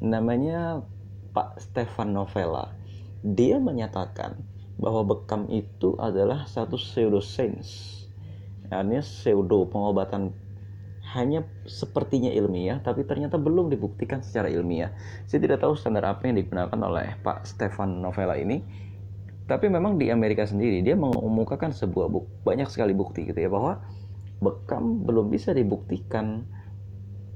namanya 0.00 0.84
Pak 1.36 1.60
Stefan 1.60 2.16
Novella. 2.16 2.72
Dia 3.20 3.60
menyatakan 3.60 4.40
bahwa 4.80 5.04
bekam 5.04 5.48
itu 5.52 5.96
adalah 6.00 6.48
satu 6.48 6.80
pseudoscience. 6.80 8.04
Artinya 8.72 9.04
pseudo 9.04 9.68
pengobatan 9.68 10.32
hanya 11.14 11.46
sepertinya 11.68 12.34
ilmiah 12.34 12.82
tapi 12.82 13.06
ternyata 13.06 13.38
belum 13.38 13.70
dibuktikan 13.70 14.26
secara 14.26 14.50
ilmiah. 14.50 14.90
Saya 15.30 15.38
tidak 15.44 15.62
tahu 15.62 15.78
standar 15.78 16.02
apa 16.02 16.26
yang 16.26 16.42
digunakan 16.42 16.78
oleh 16.82 17.14
Pak 17.22 17.46
Stefan 17.46 18.02
Novella 18.02 18.34
ini. 18.34 18.58
Tapi 19.46 19.70
memang 19.70 19.94
di 19.94 20.10
Amerika 20.10 20.42
sendiri 20.42 20.82
dia 20.82 20.98
mengemukakan 20.98 21.70
sebuah 21.70 22.10
buk, 22.10 22.42
banyak 22.42 22.66
sekali 22.66 22.90
bukti 22.98 23.30
gitu 23.30 23.38
ya 23.38 23.46
bahwa 23.46 23.78
bekam 24.42 25.06
belum 25.06 25.30
bisa 25.30 25.54
dibuktikan 25.54 26.42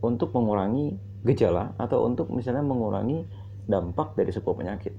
untuk 0.03 0.35
mengurangi 0.35 0.99
gejala 1.23 1.79
atau 1.79 2.03
untuk 2.11 2.33
misalnya 2.35 2.67
mengurangi 2.67 3.23
dampak 3.71 4.19
dari 4.19 4.35
sebuah 4.35 4.59
penyakit. 4.59 4.95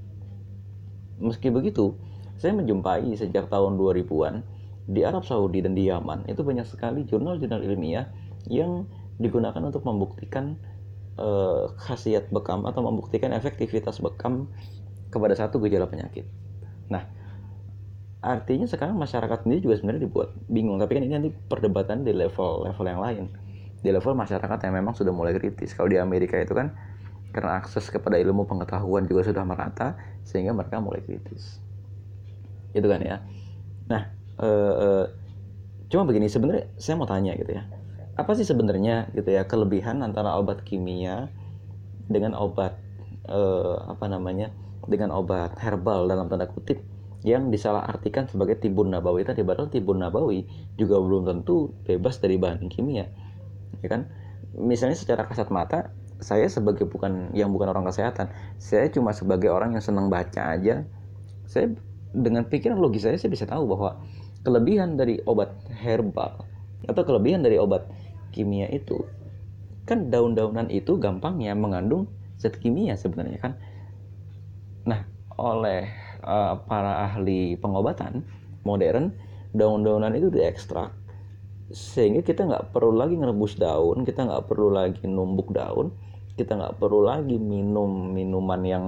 Meski 1.19 1.51
begitu, 1.51 1.99
saya 2.39 2.55
menjumpai 2.55 3.11
sejak 3.19 3.51
tahun 3.51 3.75
2000-an 3.75 4.41
di 4.87 5.05
Arab 5.05 5.27
Saudi 5.27 5.61
dan 5.61 5.77
di 5.77 5.91
Yaman 5.91 6.25
itu 6.25 6.41
banyak 6.41 6.65
sekali 6.65 7.05
jurnal-jurnal 7.05 7.61
ilmiah 7.61 8.09
yang 8.49 8.87
digunakan 9.21 9.59
untuk 9.61 9.85
membuktikan 9.85 10.57
uh, 11.21 11.69
khasiat 11.77 12.33
bekam 12.33 12.65
atau 12.65 12.81
membuktikan 12.81 13.35
efektivitas 13.35 14.01
bekam 14.01 14.49
kepada 15.13 15.37
satu 15.37 15.61
gejala 15.61 15.85
penyakit. 15.85 16.25
Nah, 16.89 17.05
artinya 18.23 18.65
sekarang 18.65 18.97
masyarakat 18.97 19.45
sendiri 19.45 19.61
juga 19.61 19.75
sebenarnya 19.77 20.07
dibuat 20.07 20.29
bingung, 20.49 20.79
tapi 20.81 20.97
kan 20.97 21.03
ini 21.05 21.13
nanti 21.13 21.29
perdebatan 21.29 22.07
di 22.07 22.15
level-level 22.15 22.85
yang 22.87 23.01
lain. 23.01 23.23
Di 23.81 23.89
level 23.89 24.13
masyarakat 24.13 24.57
yang 24.65 24.73
memang 24.77 24.93
sudah 24.93 25.09
mulai 25.09 25.33
kritis. 25.33 25.73
Kalau 25.73 25.89
di 25.89 25.97
Amerika 25.97 26.37
itu 26.37 26.53
kan 26.53 26.73
karena 27.31 27.63
akses 27.63 27.87
kepada 27.87 28.19
ilmu 28.19 28.43
pengetahuan 28.43 29.07
juga 29.07 29.23
sudah 29.23 29.43
merata 29.47 29.95
sehingga 30.27 30.51
mereka 30.51 30.83
mulai 30.83 30.99
kritis 30.99 31.63
itu 32.75 32.87
kan 32.87 32.99
ya 32.99 33.17
nah 33.87 34.11
e, 34.39 34.49
e, 34.51 34.87
cuma 35.91 36.03
begini 36.07 36.27
sebenarnya 36.27 36.67
saya 36.75 36.95
mau 36.99 37.07
tanya 37.07 37.35
gitu 37.39 37.51
ya 37.55 37.63
apa 38.19 38.31
sih 38.35 38.43
sebenarnya 38.43 39.11
gitu 39.15 39.31
ya 39.31 39.47
kelebihan 39.47 40.03
antara 40.03 40.35
obat 40.35 40.67
kimia 40.67 41.31
dengan 42.11 42.35
obat 42.35 42.75
e, 43.27 43.39
apa 43.87 44.05
namanya 44.11 44.51
dengan 44.87 45.15
obat 45.15 45.55
herbal 45.61 46.11
dalam 46.11 46.27
tanda 46.27 46.49
kutip 46.49 46.83
yang 47.21 47.53
disalahartikan 47.53 48.25
sebagai 48.27 48.57
tibun 48.57 48.89
nabawi 48.89 49.21
tadi 49.23 49.45
padahal 49.45 49.69
tibun 49.69 50.01
nabawi 50.01 50.43
juga 50.75 50.97
belum 50.97 51.23
tentu 51.23 51.71
bebas 51.85 52.17
dari 52.17 52.35
bahan 52.41 52.67
kimia 52.67 53.05
ya 53.79 53.87
kan? 53.89 54.09
Misalnya 54.51 54.99
secara 54.99 55.23
kasat 55.31 55.47
mata 55.47 55.95
saya 56.21 56.45
sebagai 56.51 56.85
bukan 56.85 57.33
yang 57.33 57.49
bukan 57.49 57.73
orang 57.73 57.89
kesehatan 57.89 58.29
saya 58.61 58.87
cuma 58.93 59.09
sebagai 59.11 59.49
orang 59.49 59.73
yang 59.73 59.83
senang 59.83 60.07
baca 60.07 60.53
aja 60.53 60.85
saya 61.49 61.73
dengan 62.13 62.45
pikiran 62.45 62.77
logis 62.77 63.09
saya 63.09 63.17
saya 63.17 63.33
bisa 63.33 63.49
tahu 63.49 63.65
bahwa 63.65 63.97
kelebihan 64.45 64.95
dari 64.95 65.17
obat 65.25 65.49
herbal 65.81 66.45
atau 66.85 67.03
kelebihan 67.05 67.41
dari 67.41 67.57
obat 67.57 67.89
kimia 68.31 68.67
itu 68.71 69.05
kan 69.85 70.07
daun-daunan 70.07 70.71
itu 70.71 70.95
gampangnya 70.95 71.51
mengandung 71.57 72.07
zat 72.39 72.57
kimia 72.57 72.95
sebenarnya 72.95 73.39
kan. 73.41 73.53
Nah 74.87 75.05
oleh 75.35 75.89
uh, 76.23 76.57
para 76.65 77.11
ahli 77.11 77.59
pengobatan 77.59 78.23
modern 78.63 79.13
daun-daunan 79.51 80.15
itu 80.15 80.31
diekstrak. 80.31 80.95
Sehingga 81.71 82.23
kita 82.23 82.47
nggak 82.47 82.75
perlu 82.75 82.95
lagi 82.95 83.15
ngerebus 83.15 83.55
daun 83.55 84.03
kita 84.03 84.27
nggak 84.27 84.47
perlu 84.47 84.75
lagi 84.75 85.07
numbuk 85.07 85.55
daun 85.55 85.95
kita 86.35 86.55
nggak 86.55 86.79
perlu 86.79 87.07
lagi 87.07 87.39
minum 87.39 88.11
minuman 88.11 88.61
yang 88.63 88.85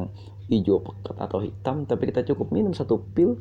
hijau 0.52 0.84
pekat 0.84 1.16
atau 1.16 1.40
hitam 1.40 1.88
tapi 1.88 2.12
kita 2.12 2.28
cukup 2.28 2.52
minum 2.52 2.76
satu 2.76 3.00
pil 3.16 3.40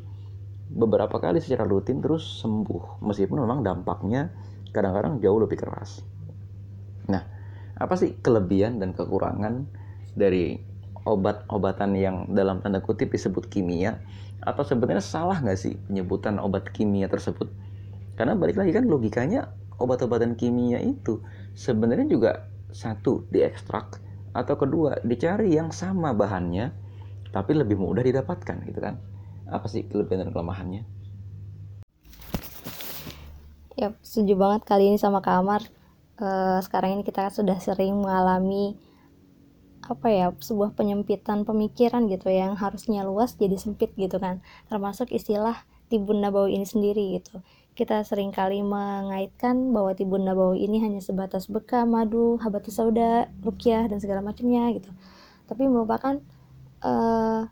beberapa 0.73 1.19
kali 1.19 1.43
secara 1.43 1.67
rutin 1.67 2.01
terus 2.01 2.41
sembuh. 2.41 3.03
Meskipun 3.03 3.37
memang 3.43 3.61
dampaknya 3.61 4.33
kadang-kadang 4.73 5.21
jauh 5.21 5.37
lebih 5.37 5.61
keras. 5.61 6.01
Nah 7.07 7.23
apa 7.77 7.93
sih 7.95 8.17
kelebihan 8.19 8.81
dan 8.81 8.97
kekurangan 8.97 9.69
dari 10.17 10.57
obat-obatan 11.05 11.93
yang 11.93 12.15
dalam 12.33 12.59
tanda 12.59 12.81
kutip 12.81 13.13
disebut 13.13 13.47
kimia? 13.47 14.01
Atau 14.43 14.67
sebenarnya 14.67 14.99
salah 14.99 15.39
nggak 15.39 15.55
sih 15.55 15.79
penyebutan 15.87 16.41
obat 16.41 16.67
kimia 16.73 17.07
tersebut? 17.07 17.47
Karena 18.19 18.35
balik 18.35 18.59
lagi 18.59 18.75
kan 18.75 18.89
logikanya 18.89 19.47
obat-obatan 19.79 20.35
kimia 20.35 20.83
itu 20.83 21.23
sebenarnya 21.55 22.09
juga 22.09 22.31
satu 22.73 23.29
diekstrak 23.29 24.01
atau 24.33 24.55
kedua 24.57 24.97
dicari 25.05 25.53
yang 25.53 25.69
sama 25.69 26.09
bahannya 26.11 26.73
tapi 27.29 27.53
lebih 27.53 27.77
mudah 27.77 28.03
didapatkan 28.03 28.65
gitu 28.67 28.79
kan? 28.81 28.99
Apa 29.47 29.69
sih 29.69 29.85
kelebihan 29.85 30.27
dan 30.27 30.29
kelemahannya 30.33 30.83
ya 33.73 33.93
setuju 34.05 34.33
banget 34.37 34.61
kali 34.69 34.93
ini 34.93 34.97
sama 35.01 35.19
kamar 35.19 35.65
uh, 36.21 36.59
sekarang 36.61 36.99
ini 36.99 37.03
kita 37.05 37.29
sudah 37.33 37.57
sering 37.57 37.97
mengalami 37.97 38.77
apa 39.83 40.07
ya 40.07 40.27
sebuah 40.31 40.79
penyempitan 40.79 41.43
pemikiran 41.43 42.07
gitu 42.07 42.31
yang 42.31 42.55
harusnya 42.55 43.03
luas 43.03 43.35
jadi 43.35 43.59
sempit 43.59 43.91
gitu 43.99 44.15
kan. 44.15 44.39
Termasuk 44.71 45.11
istilah 45.11 45.67
tibun 45.91 46.23
nabawi 46.23 46.55
ini 46.55 46.63
sendiri 46.63 47.19
gitu. 47.19 47.43
Kita 47.75 48.05
sering 48.05 48.31
kali 48.31 48.63
mengaitkan 48.63 49.75
bahwa 49.75 49.91
tibun 49.97 50.23
nabawi 50.23 50.63
ini 50.63 50.79
hanya 50.79 51.03
sebatas 51.03 51.51
bekam, 51.51 51.91
madu, 51.91 52.39
habatus 52.39 52.79
sauda, 52.79 53.27
rukyah 53.43 53.91
dan 53.91 53.99
segala 53.99 54.23
macamnya 54.23 54.71
gitu. 54.71 54.87
Tapi 55.51 55.67
merupakan 55.67 56.21
uh, 56.85 57.51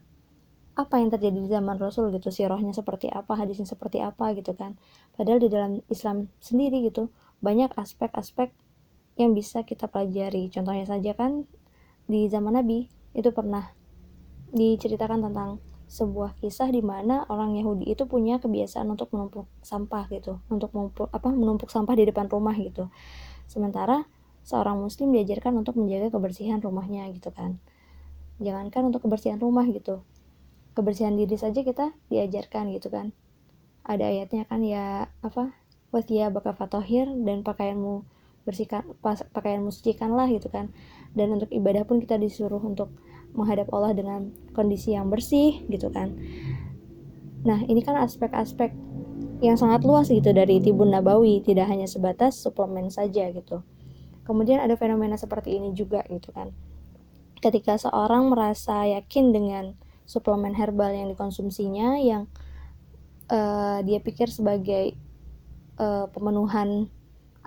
apa 0.82 0.98
yang 0.98 1.14
terjadi 1.14 1.38
di 1.38 1.50
zaman 1.50 1.78
Rasul 1.78 2.10
gitu, 2.12 2.34
sirohnya 2.34 2.74
seperti 2.74 3.08
apa, 3.14 3.38
hadisnya 3.38 3.70
seperti 3.70 4.02
apa 4.02 4.34
gitu 4.34 4.58
kan. 4.58 4.82
Padahal 5.14 5.38
di 5.38 5.50
dalam 5.54 5.86
Islam 5.88 6.34
sendiri 6.42 6.82
gitu 6.90 7.14
banyak 7.46 7.74
aspek-aspek 7.78 8.50
yang 9.22 9.38
bisa 9.38 9.62
kita 9.62 9.86
pelajari. 9.86 10.50
Contohnya 10.50 10.90
saja 10.90 11.14
kan 11.14 11.46
di 12.10 12.26
zaman 12.28 12.58
Nabi 12.58 12.90
itu 13.14 13.30
pernah 13.30 13.72
diceritakan 14.52 15.32
tentang 15.32 15.62
sebuah 15.92 16.40
kisah 16.40 16.72
di 16.72 16.80
mana 16.80 17.28
orang 17.28 17.60
Yahudi 17.60 17.92
itu 17.92 18.08
punya 18.08 18.40
kebiasaan 18.40 18.88
untuk 18.88 19.12
menumpuk 19.12 19.46
sampah 19.60 20.08
gitu, 20.08 20.40
untuk 20.48 20.72
menumpuk 20.72 21.12
apa 21.12 21.28
menumpuk 21.28 21.68
sampah 21.68 22.00
di 22.00 22.08
depan 22.08 22.32
rumah 22.32 22.56
gitu. 22.56 22.88
Sementara 23.52 24.08
seorang 24.48 24.80
muslim 24.80 25.12
diajarkan 25.12 25.52
untuk 25.60 25.76
menjaga 25.76 26.16
kebersihan 26.16 26.64
rumahnya 26.64 27.12
gitu 27.12 27.30
kan. 27.36 27.60
Jangankan 28.40 28.90
untuk 28.90 29.04
kebersihan 29.04 29.38
rumah 29.38 29.68
gitu. 29.68 30.02
Kebersihan 30.72 31.20
diri 31.20 31.36
saja 31.36 31.62
kita 31.62 31.92
diajarkan 32.08 32.72
gitu 32.72 32.88
kan. 32.88 33.12
Ada 33.84 34.08
ayatnya 34.08 34.48
kan 34.48 34.62
ya 34.64 35.12
apa? 35.20 35.56
Watia 35.92 36.32
baka 36.32 36.56
fatohir 36.56 37.12
dan 37.28 37.44
pakaianmu 37.44 38.08
bersihkan 38.48 38.88
pakaianmu 39.36 39.70
sucikanlah 39.70 40.32
gitu 40.32 40.48
kan. 40.48 40.72
Dan 41.12 41.36
untuk 41.36 41.52
ibadah 41.52 41.84
pun 41.84 42.00
kita 42.00 42.16
disuruh 42.16 42.64
untuk 42.64 42.96
menghadap 43.36 43.72
Allah 43.72 43.96
dengan 43.96 44.32
kondisi 44.52 44.96
yang 44.96 45.08
bersih 45.08 45.64
gitu 45.72 45.92
kan 45.92 46.16
nah 47.42 47.58
ini 47.66 47.82
kan 47.82 47.98
aspek-aspek 47.98 48.70
yang 49.42 49.58
sangat 49.58 49.82
luas 49.82 50.14
gitu 50.14 50.30
dari 50.30 50.62
tibun 50.62 50.94
nabawi 50.94 51.42
tidak 51.42 51.66
hanya 51.74 51.90
sebatas 51.90 52.38
suplemen 52.38 52.94
saja 52.94 53.34
gitu 53.34 53.66
kemudian 54.30 54.62
ada 54.62 54.78
fenomena 54.78 55.18
seperti 55.18 55.58
ini 55.58 55.74
juga 55.74 56.06
gitu 56.06 56.30
kan 56.30 56.54
ketika 57.42 57.82
seorang 57.82 58.30
merasa 58.30 58.86
yakin 58.86 59.34
dengan 59.34 59.64
suplemen 60.12 60.52
herbal 60.52 60.92
yang 60.92 61.08
dikonsumsinya 61.08 62.04
yang 62.04 62.28
uh, 63.32 63.80
dia 63.88 64.04
pikir 64.04 64.28
sebagai 64.28 65.00
uh, 65.80 66.12
pemenuhan 66.12 66.92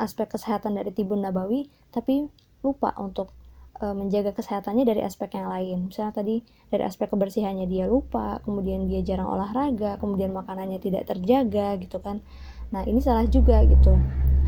aspek 0.01 0.33
kesehatan 0.33 0.81
dari 0.81 0.91
tibun 0.91 1.21
nabawi 1.21 1.69
tapi 1.93 2.27
lupa 2.65 2.97
untuk 2.99 3.31
e, 3.79 3.85
menjaga 3.93 4.33
kesehatannya 4.35 4.83
dari 4.89 5.05
aspek 5.05 5.37
yang 5.39 5.47
lain. 5.47 5.93
Misalnya 5.93 6.17
tadi 6.17 6.43
dari 6.73 6.83
aspek 6.83 7.11
kebersihannya 7.11 7.69
dia 7.69 7.87
lupa, 7.87 8.41
kemudian 8.43 8.87
dia 8.91 9.05
jarang 9.05 9.29
olahraga, 9.31 10.01
kemudian 10.01 10.33
makanannya 10.35 10.81
tidak 10.81 11.07
terjaga 11.07 11.79
gitu 11.79 12.01
kan. 12.01 12.25
Nah, 12.73 12.83
ini 12.89 12.99
salah 12.99 13.29
juga 13.29 13.63
gitu. 13.63 13.95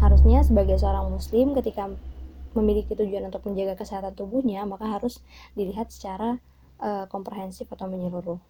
Harusnya 0.03 0.43
sebagai 0.43 0.81
seorang 0.81 1.13
muslim 1.13 1.55
ketika 1.55 1.93
memiliki 2.57 2.97
tujuan 2.97 3.29
untuk 3.29 3.45
menjaga 3.45 3.77
kesehatan 3.77 4.17
tubuhnya, 4.17 4.65
maka 4.65 4.89
harus 4.89 5.21
dilihat 5.53 5.93
secara 5.93 6.41
e, 6.81 7.09
komprehensif 7.11 7.69
atau 7.69 7.87
menyeluruh. 7.89 8.41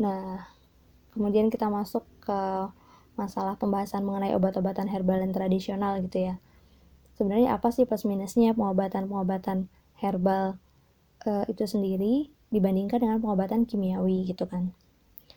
Nah, 0.00 0.50
kemudian 1.14 1.48
kita 1.48 1.70
masuk 1.70 2.02
ke 2.24 2.40
masalah 3.14 3.54
pembahasan 3.54 4.02
mengenai 4.02 4.34
obat-obatan 4.34 4.90
herbal 4.90 5.22
dan 5.22 5.30
tradisional 5.30 6.02
gitu 6.02 6.32
ya. 6.32 6.34
Sebenarnya 7.14 7.54
apa 7.54 7.70
sih 7.70 7.86
plus 7.86 8.02
minusnya 8.02 8.58
pengobatan-pengobatan 8.58 9.70
herbal 10.02 10.58
uh, 11.22 11.44
itu 11.46 11.62
sendiri 11.62 12.34
dibandingkan 12.50 12.98
dengan 12.98 13.22
pengobatan 13.22 13.70
kimiawi 13.70 14.26
gitu 14.26 14.50
kan? 14.50 14.74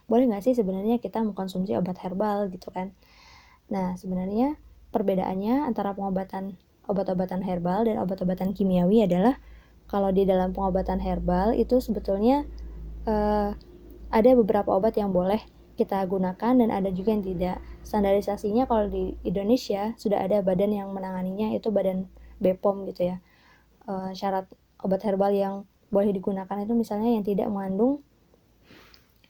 Boleh 0.09 0.25
nggak 0.25 0.41
sih 0.41 0.53
sebenarnya 0.57 0.97
kita 0.97 1.21
mengkonsumsi 1.21 1.77
obat 1.77 2.01
herbal 2.01 2.49
gitu 2.49 2.73
kan? 2.73 2.97
Nah, 3.69 3.93
sebenarnya 3.93 4.57
perbedaannya 4.89 5.69
antara 5.69 5.93
pengobatan 5.93 6.57
obat-obatan 6.87 7.43
herbal 7.43 7.85
dan 7.85 8.01
obat-obatan 8.01 8.55
kimiawi 8.55 9.05
adalah 9.05 9.37
kalau 9.87 10.11
di 10.11 10.27
dalam 10.27 10.51
pengobatan 10.51 10.99
herbal 10.99 11.55
itu 11.55 11.79
sebetulnya 11.79 12.43
uh, 13.07 13.55
ada 14.11 14.29
beberapa 14.35 14.71
obat 14.75 14.95
yang 14.99 15.11
boleh 15.15 15.39
kita 15.79 16.01
gunakan 16.09 16.53
dan 16.57 16.69
ada 16.73 16.89
juga 16.91 17.13
yang 17.15 17.23
tidak. 17.23 17.57
Standarisasinya 17.87 18.67
kalau 18.67 18.91
di 18.91 19.15
Indonesia 19.23 19.95
sudah 19.95 20.19
ada 20.25 20.43
badan 20.43 20.75
yang 20.75 20.91
menanganinya 20.91 21.55
itu 21.55 21.71
badan 21.71 22.09
BPOM 22.43 22.89
gitu 22.91 23.15
ya. 23.15 23.17
Uh, 23.87 24.11
syarat 24.11 24.49
obat 24.83 24.99
herbal 25.07 25.31
yang 25.31 25.55
boleh 25.87 26.11
digunakan 26.11 26.57
itu 26.59 26.73
misalnya 26.75 27.15
yang 27.15 27.23
tidak 27.23 27.47
mengandung 27.47 28.03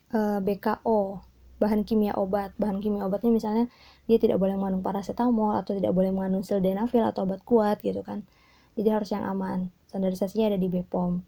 uh, 0.10 0.38
eh, 0.38 0.40
BKO 0.42 1.22
bahan 1.58 1.86
kimia 1.86 2.14
obat 2.18 2.54
bahan 2.58 2.82
kimia 2.82 3.06
obatnya 3.06 3.34
misalnya 3.34 3.66
dia 4.06 4.18
tidak 4.22 4.38
boleh 4.38 4.54
mengandung 4.58 4.86
paracetamol 4.86 5.58
atau 5.58 5.74
tidak 5.74 5.94
boleh 5.94 6.14
mengandung 6.14 6.46
sildenafil 6.46 7.02
atau 7.06 7.26
obat 7.26 7.42
kuat 7.42 7.82
gitu 7.82 8.06
kan 8.06 8.26
jadi 8.78 8.98
harus 8.98 9.10
yang 9.10 9.26
aman 9.26 9.74
standarisasinya 9.90 10.54
ada 10.54 10.60
di 10.60 10.68
BPOM 10.68 11.24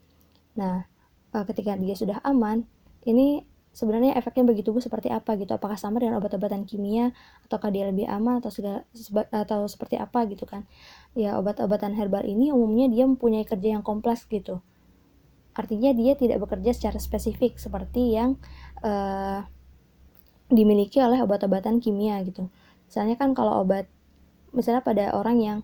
nah 0.56 0.84
uh, 1.32 1.44
ketika 1.48 1.74
dia 1.76 1.96
sudah 1.96 2.20
aman 2.22 2.64
ini 3.08 3.44
sebenarnya 3.70 4.18
efeknya 4.18 4.50
bagi 4.50 4.62
tubuh 4.66 4.82
seperti 4.82 5.08
apa 5.08 5.38
gitu? 5.38 5.54
Apakah 5.54 5.78
sama 5.78 6.02
dengan 6.02 6.18
obat-obatan 6.18 6.66
kimia? 6.66 7.14
Ataukah 7.46 7.70
dia 7.70 7.86
lebih 7.86 8.06
aman 8.10 8.42
atau 8.42 8.50
segala 8.50 8.82
atau 9.30 9.66
seperti 9.70 9.96
apa 9.96 10.26
gitu 10.26 10.44
kan? 10.46 10.66
Ya 11.14 11.38
obat-obatan 11.38 11.94
herbal 11.94 12.26
ini 12.26 12.50
umumnya 12.50 12.90
dia 12.90 13.06
mempunyai 13.06 13.46
kerja 13.46 13.78
yang 13.78 13.84
kompleks 13.86 14.26
gitu. 14.26 14.60
Artinya 15.54 15.90
dia 15.94 16.14
tidak 16.14 16.42
bekerja 16.42 16.74
secara 16.74 16.98
spesifik 16.98 17.58
seperti 17.58 18.14
yang 18.14 18.38
uh, 18.82 19.46
dimiliki 20.50 20.98
oleh 20.98 21.22
obat-obatan 21.22 21.78
kimia 21.78 22.18
gitu. 22.26 22.50
Misalnya 22.90 23.14
kan 23.14 23.38
kalau 23.38 23.62
obat, 23.62 23.86
misalnya 24.50 24.82
pada 24.82 25.14
orang 25.14 25.36
yang 25.38 25.58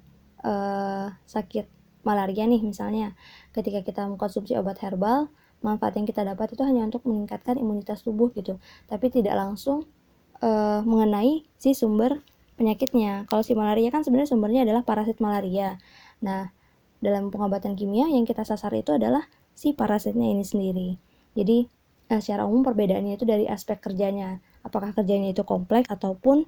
uh, 0.47 1.11
sakit 1.27 1.67
malaria 2.07 2.47
nih 2.47 2.63
misalnya, 2.63 3.19
ketika 3.51 3.83
kita 3.83 4.07
mengkonsumsi 4.07 4.55
obat 4.55 4.79
herbal, 4.79 5.27
manfaat 5.67 5.99
yang 5.99 6.07
kita 6.07 6.23
dapat 6.23 6.55
itu 6.55 6.63
hanya 6.63 6.87
untuk 6.87 7.03
meningkatkan 7.03 7.59
imunitas 7.59 8.07
tubuh 8.07 8.31
gitu, 8.39 8.63
tapi 8.87 9.11
tidak 9.11 9.35
langsung 9.35 9.91
uh, 10.39 10.87
mengenai 10.87 11.43
si 11.59 11.75
sumber 11.75 12.23
penyakitnya. 12.55 13.27
Kalau 13.27 13.43
si 13.43 13.59
malaria 13.59 13.91
kan 13.91 14.07
sebenarnya 14.07 14.31
sumbernya 14.31 14.63
adalah 14.63 14.87
parasit 14.87 15.19
malaria. 15.19 15.83
Nah, 16.23 16.55
dalam 17.03 17.35
pengobatan 17.35 17.75
kimia 17.75 18.07
yang 18.07 18.23
kita 18.23 18.47
sasar 18.47 18.71
itu 18.79 18.95
adalah 18.95 19.27
si 19.53 19.75
parasitnya 19.75 20.31
ini 20.31 20.47
sendiri. 20.47 20.89
Jadi, 21.35 21.67
uh, 22.15 22.21
secara 22.23 22.47
umum 22.47 22.63
perbedaannya 22.63 23.19
itu 23.19 23.27
dari 23.27 23.51
aspek 23.51 23.83
kerjanya 23.83 24.39
apakah 24.67 24.91
kerjanya 24.91 25.31
itu 25.31 25.47
kompleks 25.47 25.87
ataupun 25.87 26.43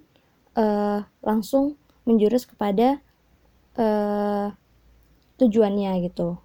uh, 0.59 1.07
langsung 1.23 1.79
menjurus 2.03 2.51
kepada 2.51 2.99
uh, 3.79 4.51
tujuannya 5.39 6.05
gitu. 6.05 6.39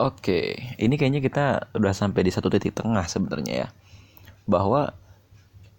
Oke, 0.00 0.56
ini 0.80 0.94
kayaknya 0.96 1.20
kita 1.22 1.44
udah 1.76 1.92
sampai 1.94 2.26
di 2.26 2.32
satu 2.32 2.48
titik 2.48 2.74
tengah 2.74 3.04
sebenarnya 3.06 3.54
ya. 3.66 3.68
Bahwa 4.48 4.96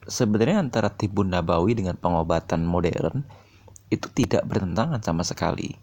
sebenarnya 0.07 0.63
antara 0.63 0.93
tibun 0.93 1.31
nabawi 1.31 1.75
dengan 1.75 1.97
pengobatan 1.97 2.63
modern 2.63 3.25
itu 3.89 4.07
tidak 4.13 4.45
bertentangan 4.47 5.01
sama 5.01 5.25
sekali. 5.25 5.75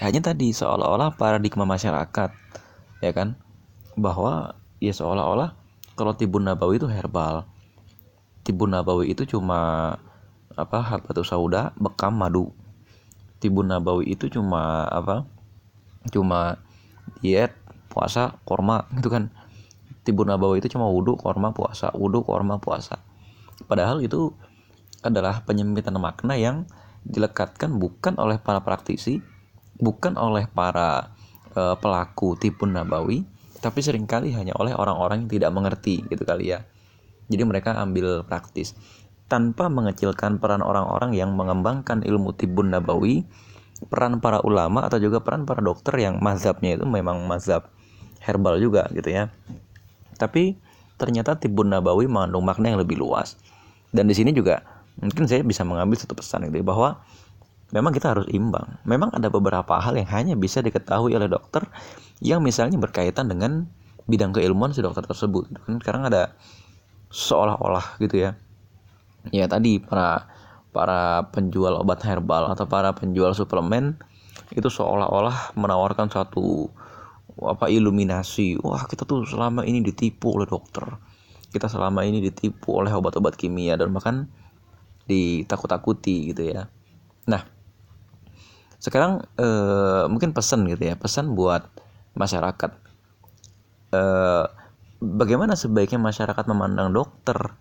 Hanya 0.00 0.22
tadi 0.22 0.54
seolah-olah 0.54 1.14
paradigma 1.18 1.68
masyarakat 1.68 2.30
ya 3.02 3.10
kan 3.10 3.34
bahwa 3.98 4.56
ya 4.78 4.94
seolah-olah 4.94 5.52
kalau 5.98 6.14
tibun 6.16 6.46
nabawi 6.46 6.80
itu 6.80 6.88
herbal 6.88 7.44
tibun 8.46 8.72
nabawi 8.72 9.10
itu 9.12 9.26
cuma 9.26 9.94
apa 10.54 10.78
habatus 10.80 11.30
sauda 11.30 11.74
bekam 11.76 12.14
madu 12.14 12.54
tibun 13.42 13.74
nabawi 13.74 14.14
itu 14.14 14.30
cuma 14.30 14.86
apa? 14.86 15.26
Cuma 16.14 16.62
diet 17.18 17.50
puasa 17.90 18.38
korma 18.46 18.86
gitu 18.94 19.10
kan. 19.10 19.34
Tibun 20.06 20.30
nabawi 20.30 20.62
itu 20.62 20.70
cuma 20.70 20.86
wudhu 20.86 21.18
korma 21.18 21.50
puasa 21.50 21.90
wudhu 21.98 22.22
korma 22.22 22.62
puasa. 22.62 23.02
Padahal 23.66 23.98
itu 23.98 24.30
adalah 25.02 25.42
penyempitan 25.42 25.98
makna 25.98 26.38
yang 26.38 26.70
dilekatkan 27.02 27.82
bukan 27.82 28.14
oleh 28.22 28.38
para 28.38 28.62
praktisi 28.62 29.18
bukan 29.82 30.14
oleh 30.14 30.46
para 30.46 31.10
uh, 31.58 31.74
pelaku 31.74 32.38
tibun 32.38 32.78
nabawi 32.78 33.26
tapi 33.58 33.82
sering 33.82 34.06
kali 34.06 34.30
hanya 34.30 34.54
oleh 34.58 34.70
orang-orang 34.74 35.26
yang 35.26 35.30
tidak 35.30 35.50
mengerti 35.54 36.02
gitu 36.06 36.22
kali 36.22 36.54
ya. 36.54 36.66
Jadi 37.30 37.42
mereka 37.46 37.78
ambil 37.78 38.26
praktis 38.26 38.74
tanpa 39.32 39.72
mengecilkan 39.72 40.36
peran 40.36 40.60
orang-orang 40.60 41.16
yang 41.16 41.32
mengembangkan 41.32 42.04
ilmu 42.04 42.36
tibun 42.36 42.68
nabawi, 42.68 43.24
peran 43.88 44.20
para 44.20 44.44
ulama 44.44 44.84
atau 44.84 45.00
juga 45.00 45.24
peran 45.24 45.48
para 45.48 45.64
dokter 45.64 45.96
yang 45.96 46.20
mazhabnya 46.20 46.76
itu 46.76 46.84
memang 46.84 47.24
mazhab 47.24 47.72
herbal 48.20 48.60
juga 48.60 48.92
gitu 48.92 49.08
ya. 49.08 49.32
Tapi 50.20 50.60
ternyata 51.00 51.40
tibun 51.40 51.72
nabawi 51.72 52.12
mengandung 52.12 52.44
makna 52.44 52.76
yang 52.76 52.80
lebih 52.84 53.00
luas. 53.00 53.40
Dan 53.88 54.04
di 54.04 54.12
sini 54.12 54.36
juga 54.36 54.60
mungkin 55.00 55.24
saya 55.24 55.40
bisa 55.40 55.64
mengambil 55.64 55.96
satu 55.96 56.12
pesan 56.12 56.52
itu 56.52 56.60
bahwa 56.60 57.00
memang 57.72 57.96
kita 57.96 58.12
harus 58.12 58.28
imbang. 58.28 58.76
Memang 58.84 59.16
ada 59.16 59.32
beberapa 59.32 59.80
hal 59.80 59.96
yang 59.96 60.12
hanya 60.12 60.36
bisa 60.36 60.60
diketahui 60.60 61.16
oleh 61.16 61.32
dokter 61.32 61.64
yang 62.20 62.44
misalnya 62.44 62.76
berkaitan 62.76 63.32
dengan 63.32 63.64
bidang 64.04 64.36
keilmuan 64.36 64.76
si 64.76 64.84
dokter 64.84 65.08
tersebut. 65.08 65.48
Kan 65.64 65.80
sekarang 65.80 66.04
ada 66.12 66.36
seolah-olah 67.08 67.96
gitu 67.96 68.28
ya. 68.28 68.36
Ya 69.30 69.46
tadi 69.46 69.78
para 69.78 70.26
para 70.72 71.30
penjual 71.30 71.78
obat 71.78 72.02
herbal 72.02 72.50
atau 72.50 72.66
para 72.66 72.96
penjual 72.96 73.36
suplemen 73.36 74.00
itu 74.56 74.66
seolah-olah 74.66 75.54
menawarkan 75.54 76.08
satu 76.08 76.72
apa 77.44 77.68
iluminasi. 77.68 78.58
Wah, 78.60 78.84
kita 78.88 79.06
tuh 79.06 79.24
selama 79.28 79.62
ini 79.62 79.84
ditipu 79.84 80.36
oleh 80.36 80.48
dokter. 80.48 80.84
Kita 81.52 81.68
selama 81.68 82.02
ini 82.02 82.24
ditipu 82.24 82.80
oleh 82.80 82.90
obat-obat 82.90 83.36
kimia 83.36 83.76
dan 83.76 83.92
bahkan 83.92 84.26
ditakut-takuti 85.06 86.32
gitu 86.32 86.48
ya. 86.48 86.68
Nah, 87.28 87.44
sekarang 88.82 89.22
eh, 89.38 90.04
mungkin 90.10 90.34
pesan 90.34 90.66
gitu 90.66 90.82
ya 90.90 90.98
pesan 90.98 91.38
buat 91.38 91.70
masyarakat 92.18 92.70
eh, 93.94 94.44
bagaimana 94.98 95.54
sebaiknya 95.54 96.02
masyarakat 96.02 96.44
memandang 96.50 96.90
dokter 96.90 97.54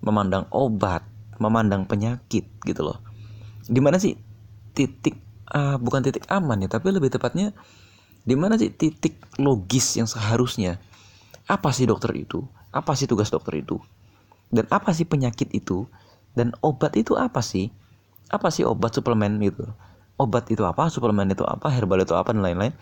memandang 0.00 0.46
obat 0.52 1.04
memandang 1.38 1.84
penyakit 1.84 2.48
gitu 2.64 2.82
loh. 2.82 2.98
Di 3.66 3.80
mana 3.82 4.00
sih 4.00 4.16
titik 4.72 5.16
ah, 5.52 5.76
bukan 5.76 6.04
titik 6.04 6.28
aman 6.28 6.64
ya 6.64 6.68
tapi 6.68 6.92
lebih 6.92 7.12
tepatnya 7.12 7.52
di 8.26 8.34
mana 8.34 8.58
sih 8.58 8.74
titik 8.74 9.22
logis 9.38 9.94
yang 9.94 10.10
seharusnya? 10.10 10.82
Apa 11.46 11.70
sih 11.70 11.86
dokter 11.86 12.10
itu? 12.18 12.42
Apa 12.74 12.98
sih 12.98 13.06
tugas 13.06 13.30
dokter 13.30 13.62
itu? 13.62 13.78
Dan 14.50 14.66
apa 14.74 14.90
sih 14.90 15.06
penyakit 15.06 15.54
itu? 15.54 15.86
Dan 16.34 16.50
obat 16.58 16.98
itu 16.98 17.14
apa 17.14 17.38
sih? 17.38 17.70
Apa 18.26 18.50
sih 18.50 18.66
obat 18.66 18.98
suplemen 18.98 19.38
itu? 19.38 19.62
Obat 20.18 20.50
itu 20.50 20.66
apa, 20.66 20.90
suplemen 20.90 21.30
itu 21.30 21.46
apa, 21.46 21.70
herbal 21.70 22.02
itu 22.02 22.18
apa? 22.18 22.34
Dan 22.34 22.42
lain-lain. 22.42 22.74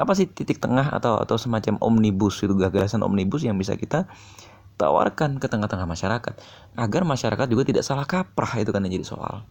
Apa 0.00 0.16
sih 0.16 0.24
titik 0.24 0.64
tengah 0.64 0.88
atau 0.96 1.20
atau 1.20 1.36
semacam 1.36 1.76
omnibus 1.84 2.40
itu 2.40 2.56
gagasan 2.56 3.04
omnibus 3.04 3.44
yang 3.44 3.60
bisa 3.60 3.76
kita 3.76 4.08
tawarkan 4.80 5.36
ke 5.36 5.46
tengah-tengah 5.52 5.84
masyarakat 5.84 6.34
agar 6.80 7.02
masyarakat 7.04 7.46
juga 7.52 7.68
tidak 7.68 7.84
salah 7.84 8.08
kaprah 8.08 8.56
itu 8.56 8.72
kan 8.72 8.80
yang 8.88 8.96
jadi 8.96 9.06
soal. 9.06 9.44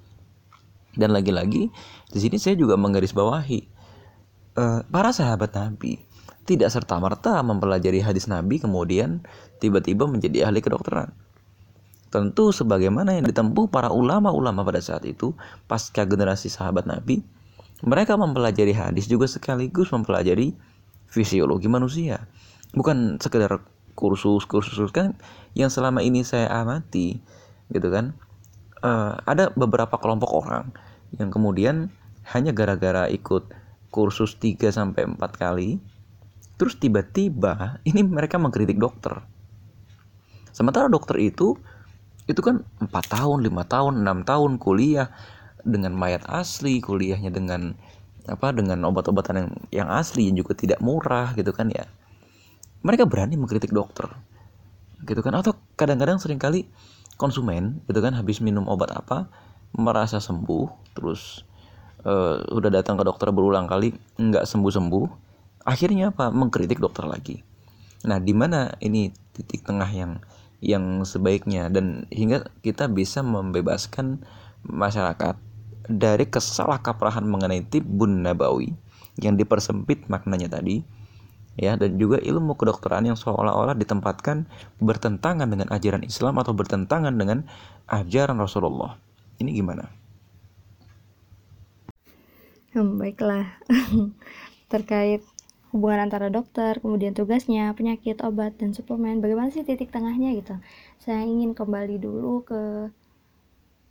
Dan 0.97 1.13
lagi-lagi 1.13 1.69
di 2.09 2.19
sini 2.19 2.41
saya 2.41 2.57
juga 2.57 2.73
menggarisbawahi 2.81 3.59
uh, 4.57 4.81
para 4.89 5.13
sahabat 5.13 5.53
Nabi 5.53 6.01
tidak 6.49 6.73
serta 6.73 6.97
merta 6.97 7.37
mempelajari 7.45 8.01
hadis 8.01 8.25
Nabi 8.25 8.57
kemudian 8.57 9.21
tiba-tiba 9.61 10.09
menjadi 10.09 10.49
ahli 10.49 10.65
kedokteran 10.65 11.13
Tentu 12.09 12.49
sebagaimana 12.49 13.13
yang 13.13 13.29
ditempuh 13.29 13.69
para 13.69 13.93
ulama-ulama 13.93 14.65
pada 14.65 14.81
saat 14.81 15.05
itu, 15.05 15.37
pasca 15.69 16.09
generasi 16.09 16.49
sahabat 16.49 16.89
Nabi, 16.89 17.21
mereka 17.85 18.17
mempelajari 18.17 18.73
hadis 18.73 19.05
juga 19.05 19.29
sekaligus 19.29 19.93
mempelajari 19.93 20.57
fisiologi 21.05 21.69
manusia. 21.69 22.25
Bukan 22.73 23.21
sekedar 23.21 23.61
kursus-kursus 23.99 24.95
kan 24.95 25.19
yang 25.59 25.67
selama 25.67 25.99
ini 25.99 26.23
saya 26.23 26.47
amati 26.47 27.19
gitu 27.67 27.91
kan. 27.91 28.15
Uh, 28.79 29.19
ada 29.27 29.51
beberapa 29.59 29.99
kelompok 29.99 30.31
orang 30.39 30.71
yang 31.19 31.27
kemudian 31.27 31.91
hanya 32.31 32.55
gara-gara 32.55 33.11
ikut 33.11 33.51
kursus 33.91 34.39
3 34.39 34.71
sampai 34.71 35.03
4 35.03 35.19
kali 35.35 35.83
terus 36.59 36.77
tiba-tiba 36.77 37.81
ini 37.89 38.05
mereka 38.05 38.37
mengkritik 38.37 38.77
dokter 38.77 39.23
sementara 40.53 40.91
dokter 40.91 41.17
itu 41.17 41.57
itu 42.29 42.41
kan 42.45 42.61
empat 42.77 43.09
tahun 43.09 43.41
lima 43.41 43.65
tahun 43.65 44.05
enam 44.05 44.21
tahun 44.21 44.61
kuliah 44.61 45.09
dengan 45.65 45.97
mayat 45.97 46.21
asli 46.29 46.77
kuliahnya 46.77 47.33
dengan 47.33 47.73
apa 48.29 48.53
dengan 48.53 48.85
obat-obatan 48.85 49.35
yang 49.41 49.49
yang 49.73 49.89
asli 49.89 50.29
yang 50.29 50.37
juga 50.37 50.53
tidak 50.53 50.77
murah 50.83 51.33
gitu 51.33 51.49
kan 51.49 51.73
ya 51.73 51.89
mereka 52.85 53.03
berani 53.05 53.35
mengkritik 53.35 53.71
dokter 53.71 54.07
gitu 55.03 55.19
kan? 55.23 55.35
Atau 55.35 55.55
kadang-kadang 55.79 56.19
sering 56.19 56.39
kali 56.39 56.67
konsumen 57.19 57.83
gitu 57.87 57.99
kan 57.99 58.15
habis 58.15 58.39
minum 58.39 58.67
obat 58.71 58.95
apa 58.95 59.27
merasa 59.75 60.23
sembuh 60.23 60.95
terus 60.95 61.43
uh, 62.07 62.41
udah 62.47 62.71
datang 62.71 62.95
ke 62.95 63.03
dokter 63.03 63.29
berulang 63.35 63.67
kali 63.67 63.91
nggak 64.15 64.47
sembuh-sembuh 64.47 65.05
akhirnya 65.67 66.15
apa? 66.15 66.31
Mengkritik 66.31 66.79
dokter 66.79 67.05
lagi. 67.05 67.43
Nah 68.07 68.17
di 68.19 68.31
mana 68.31 68.71
ini 68.79 69.11
titik 69.35 69.67
tengah 69.67 69.89
yang 69.91 70.23
yang 70.63 71.03
sebaiknya? 71.03 71.67
Dan 71.71 72.07
hingga 72.11 72.47
kita 72.63 72.87
bisa 72.91 73.23
membebaskan 73.23 74.23
masyarakat 74.63 75.35
dari 75.89 76.25
kesalahkaprahan 76.27 77.25
mengenai 77.25 77.65
tibun 77.65 78.23
nabawi 78.23 78.75
yang 79.19 79.35
dipersempit 79.35 80.07
maknanya 80.07 80.59
tadi 80.59 80.85
ya 81.59 81.75
dan 81.75 81.99
juga 81.99 82.23
ilmu 82.23 82.55
kedokteran 82.55 83.03
yang 83.03 83.19
seolah-olah 83.19 83.75
ditempatkan 83.75 84.47
bertentangan 84.79 85.51
dengan 85.51 85.67
ajaran 85.75 86.07
Islam 86.07 86.39
atau 86.39 86.55
bertentangan 86.55 87.11
dengan 87.19 87.43
ajaran 87.91 88.39
Rasulullah. 88.39 88.95
Ini 89.43 89.51
gimana? 89.51 89.91
Hmm, 92.71 92.95
baiklah. 92.95 93.59
Terkait 94.71 95.19
hubungan 95.75 96.07
antara 96.07 96.31
dokter, 96.31 96.79
kemudian 96.79 97.11
tugasnya, 97.11 97.75
penyakit, 97.75 98.23
obat, 98.23 98.55
dan 98.55 98.71
suplemen. 98.71 99.19
Bagaimana 99.19 99.51
sih 99.51 99.67
titik 99.67 99.91
tengahnya 99.91 100.31
gitu? 100.39 100.55
Saya 101.03 101.27
ingin 101.27 101.51
kembali 101.51 101.99
dulu 101.99 102.45
ke 102.47 102.89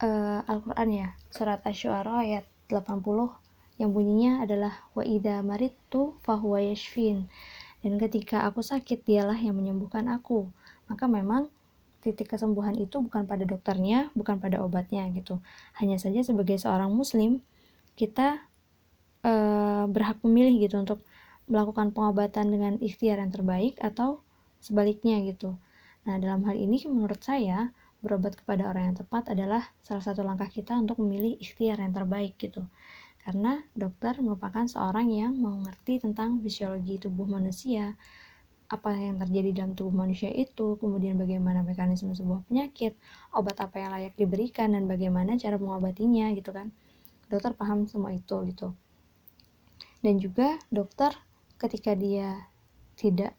uh, 0.03 0.41
Al-Quran 0.47 0.89
ya, 0.95 1.09
surat 1.29 1.61
Ash-Shu'ara 1.66 2.25
ayat 2.25 2.45
80 2.71 3.05
yang 3.79 3.95
bunyinya 3.95 4.43
adalah 4.43 4.75
wa 4.93 5.07
idza 5.07 5.39
maridtu 5.41 6.19
fahuwa 6.27 6.59
yashfin. 6.59 7.31
Dan 7.89 7.97
ketika 7.97 8.45
aku 8.45 8.61
sakit 8.61 9.09
dialah 9.09 9.41
yang 9.41 9.57
menyembuhkan 9.57 10.12
aku. 10.12 10.53
Maka 10.93 11.09
memang 11.09 11.49
titik 12.05 12.36
kesembuhan 12.36 12.76
itu 12.76 13.01
bukan 13.01 13.24
pada 13.24 13.49
dokternya, 13.49 14.12
bukan 14.12 14.36
pada 14.36 14.61
obatnya 14.61 15.09
gitu. 15.16 15.41
Hanya 15.80 15.97
saja 15.97 16.20
sebagai 16.20 16.61
seorang 16.61 16.93
muslim 16.93 17.41
kita 17.97 18.45
uh, 19.24 19.89
berhak 19.89 20.20
memilih 20.20 20.68
gitu 20.68 20.76
untuk 20.84 21.01
melakukan 21.49 21.97
pengobatan 21.97 22.53
dengan 22.53 22.72
ikhtiar 22.76 23.24
yang 23.24 23.32
terbaik 23.32 23.80
atau 23.80 24.20
sebaliknya 24.61 25.24
gitu. 25.24 25.57
Nah, 26.05 26.20
dalam 26.20 26.45
hal 26.45 26.61
ini 26.61 26.84
menurut 26.84 27.24
saya 27.24 27.72
berobat 28.05 28.36
kepada 28.36 28.68
orang 28.68 28.93
yang 28.93 28.97
tepat 29.01 29.32
adalah 29.32 29.64
salah 29.80 30.05
satu 30.05 30.20
langkah 30.20 30.47
kita 30.47 30.76
untuk 30.76 31.01
memilih 31.01 31.41
ikhtiar 31.41 31.80
yang 31.80 31.97
terbaik 31.97 32.36
gitu. 32.36 32.68
Karena 33.29 33.61
dokter 33.76 34.16
merupakan 34.24 34.64
seorang 34.64 35.12
yang 35.12 35.37
mengerti 35.37 36.01
tentang 36.01 36.41
fisiologi 36.41 36.97
tubuh 36.97 37.29
manusia, 37.29 37.93
apa 38.72 38.97
yang 38.97 39.20
terjadi 39.20 39.53
dalam 39.53 39.76
tubuh 39.76 39.93
manusia 39.93 40.33
itu, 40.33 40.81
kemudian 40.81 41.20
bagaimana 41.20 41.61
mekanisme 41.61 42.16
sebuah 42.16 42.49
penyakit, 42.49 42.97
obat 43.37 43.61
apa 43.61 43.76
yang 43.76 43.93
layak 43.93 44.16
diberikan 44.16 44.72
dan 44.72 44.89
bagaimana 44.89 45.37
cara 45.37 45.61
mengobatinya 45.61 46.33
gitu 46.33 46.57
kan. 46.57 46.72
Dokter 47.29 47.53
paham 47.53 47.85
semua 47.85 48.16
itu 48.16 48.33
gitu. 48.49 48.72
Dan 50.01 50.16
juga 50.16 50.57
dokter 50.72 51.12
ketika 51.61 51.93
dia 51.93 52.49
tidak 52.97 53.37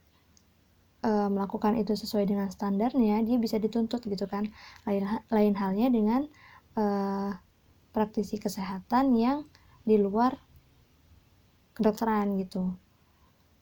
uh, 1.01 1.33
melakukan 1.33 1.81
itu 1.81 1.97
sesuai 1.97 2.29
dengan 2.29 2.53
standarnya 2.53 3.25
dia 3.25 3.41
bisa 3.41 3.57
dituntut 3.57 4.05
gitu 4.05 4.29
kan 4.29 4.53
lain 4.85 5.01
lain 5.33 5.53
halnya 5.57 5.89
dengan 5.89 6.21
uh, 6.77 7.33
praktisi 7.89 8.37
kesehatan 8.37 9.17
yang 9.17 9.49
di 9.89 9.97
luar 9.97 10.37
kedokteran 11.73 12.37
gitu. 12.37 12.77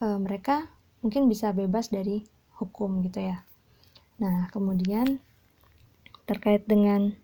Uh, 0.03 0.19
mereka 0.19 0.67
mungkin 0.99 1.31
bisa 1.31 1.55
bebas 1.55 1.87
dari 1.87 2.27
hukum 2.59 2.99
gitu 3.07 3.23
ya. 3.23 3.47
Nah 4.19 4.51
kemudian 4.51 5.23
terkait 6.27 6.67
dengan 6.67 7.15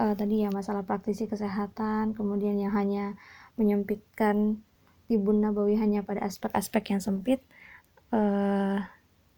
uh, 0.00 0.14
tadi 0.16 0.40
ya 0.44 0.48
masalah 0.48 0.88
praktisi 0.88 1.28
kesehatan 1.28 2.16
kemudian 2.16 2.56
yang 2.56 2.72
hanya 2.72 3.20
menyempitkan 3.60 4.64
Tibun 5.06 5.38
Nabawi 5.44 5.78
hanya 5.78 6.02
pada 6.02 6.24
aspek-aspek 6.26 6.96
yang 6.96 7.00
sempit 7.04 7.44
uh, 8.10 8.82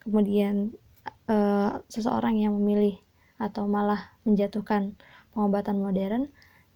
kemudian 0.00 0.72
uh, 1.28 1.82
seseorang 1.90 2.38
yang 2.40 2.56
memilih 2.56 2.96
atau 3.38 3.68
malah 3.68 4.14
menjatuhkan 4.24 4.96
pengobatan 5.34 5.78
modern 5.78 6.22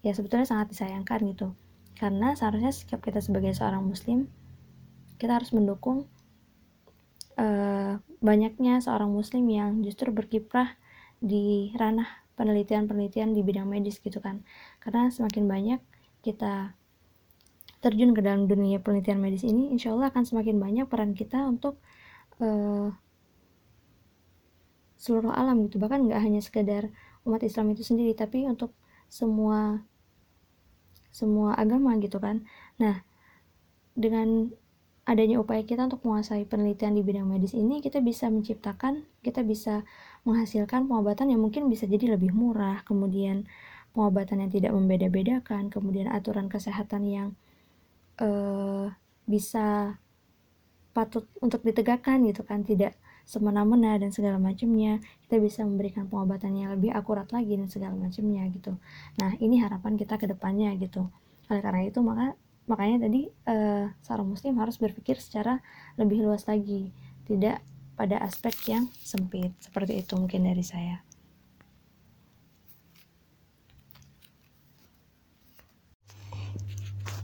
ya 0.03 0.13
sebetulnya 0.15 0.47
sangat 0.47 0.75
disayangkan 0.75 1.23
gitu 1.31 1.55
karena 1.99 2.35
seharusnya 2.37 2.73
sikap 2.73 3.01
kita 3.05 3.21
sebagai 3.21 3.53
seorang 3.57 3.85
muslim 3.85 4.29
kita 5.21 5.39
harus 5.39 5.55
mendukung 5.55 6.11
uh, 7.39 8.01
banyaknya 8.19 8.83
seorang 8.83 9.13
muslim 9.13 9.47
yang 9.47 9.81
justru 9.87 10.11
berkiprah 10.11 10.75
di 11.23 11.71
ranah 11.79 12.09
penelitian-penelitian 12.35 13.37
di 13.37 13.45
bidang 13.45 13.69
medis 13.69 14.03
gitu 14.03 14.19
kan 14.19 14.43
karena 14.83 15.13
semakin 15.13 15.47
banyak 15.47 15.81
kita 16.23 16.75
terjun 17.83 18.15
ke 18.15 18.23
dalam 18.23 18.47
dunia 18.47 18.79
penelitian 18.79 19.19
medis 19.19 19.43
ini, 19.43 19.75
insya 19.75 19.91
Allah 19.91 20.15
akan 20.15 20.23
semakin 20.23 20.57
banyak 20.63 20.87
peran 20.87 21.19
kita 21.19 21.43
untuk 21.43 21.83
uh, 22.39 22.95
seluruh 25.03 25.35
alam 25.35 25.67
gitu. 25.67 25.83
Bahkan 25.83 26.07
nggak 26.07 26.23
hanya 26.23 26.39
sekedar 26.39 26.95
umat 27.27 27.43
Islam 27.43 27.75
itu 27.75 27.83
sendiri, 27.83 28.15
tapi 28.15 28.47
untuk 28.47 28.71
semua 29.11 29.83
semua 31.13 31.55
agama 31.55 31.95
gitu 32.01 32.19
kan. 32.19 32.43
Nah, 32.81 33.05
dengan 33.93 34.49
adanya 35.05 35.43
upaya 35.43 35.61
kita 35.67 35.87
untuk 35.87 36.01
menguasai 36.07 36.49
penelitian 36.49 36.97
di 36.97 37.03
bidang 37.05 37.29
medis 37.29 37.53
ini, 37.53 37.85
kita 37.85 38.01
bisa 38.01 38.33
menciptakan, 38.33 39.05
kita 39.21 39.45
bisa 39.45 39.85
menghasilkan 40.25 40.89
pengobatan 40.89 41.31
yang 41.31 41.45
mungkin 41.45 41.69
bisa 41.69 41.85
jadi 41.85 42.17
lebih 42.17 42.33
murah, 42.33 42.81
kemudian 42.89 43.45
pengobatan 43.93 44.47
yang 44.47 44.51
tidak 44.51 44.73
membeda-bedakan, 44.73 45.69
kemudian 45.69 46.09
aturan 46.09 46.49
kesehatan 46.49 47.03
yang 47.05 47.29
uh, 48.23 48.89
bisa 49.29 49.99
patut 50.93 51.25
untuk 51.41 51.65
ditegakkan 51.65 52.21
gitu 52.29 52.45
kan 52.45 52.63
tidak 52.63 52.97
semena-mena 53.25 53.97
dan 53.99 54.11
segala 54.11 54.37
macamnya. 54.39 54.99
Kita 55.27 55.39
bisa 55.39 55.65
memberikan 55.65 56.07
pengobatan 56.09 56.55
yang 56.55 56.75
lebih 56.75 56.93
akurat 56.93 57.29
lagi 57.31 57.57
dan 57.57 57.69
segala 57.71 57.95
macamnya 57.97 58.47
gitu. 58.53 58.77
Nah 59.19 59.37
ini 59.39 59.61
harapan 59.63 59.97
kita 59.97 60.19
ke 60.21 60.27
depannya 60.31 60.75
gitu. 60.79 61.09
Oleh 61.51 61.61
karena 61.61 61.83
itu 61.87 62.01
maka 62.05 62.35
makanya 62.71 63.11
tadi 63.11 63.27
uh, 63.51 63.91
seorang 64.07 64.29
muslim 64.31 64.55
harus 64.63 64.79
berpikir 64.79 65.19
secara 65.19 65.59
lebih 65.99 66.23
luas 66.23 66.47
lagi. 66.47 66.95
Tidak 67.27 67.57
pada 67.97 68.19
aspek 68.23 68.55
yang 68.73 68.89
sempit. 69.01 69.53
Seperti 69.63 70.03
itu 70.03 70.15
mungkin 70.19 70.47
dari 70.49 70.65
saya. 70.65 71.03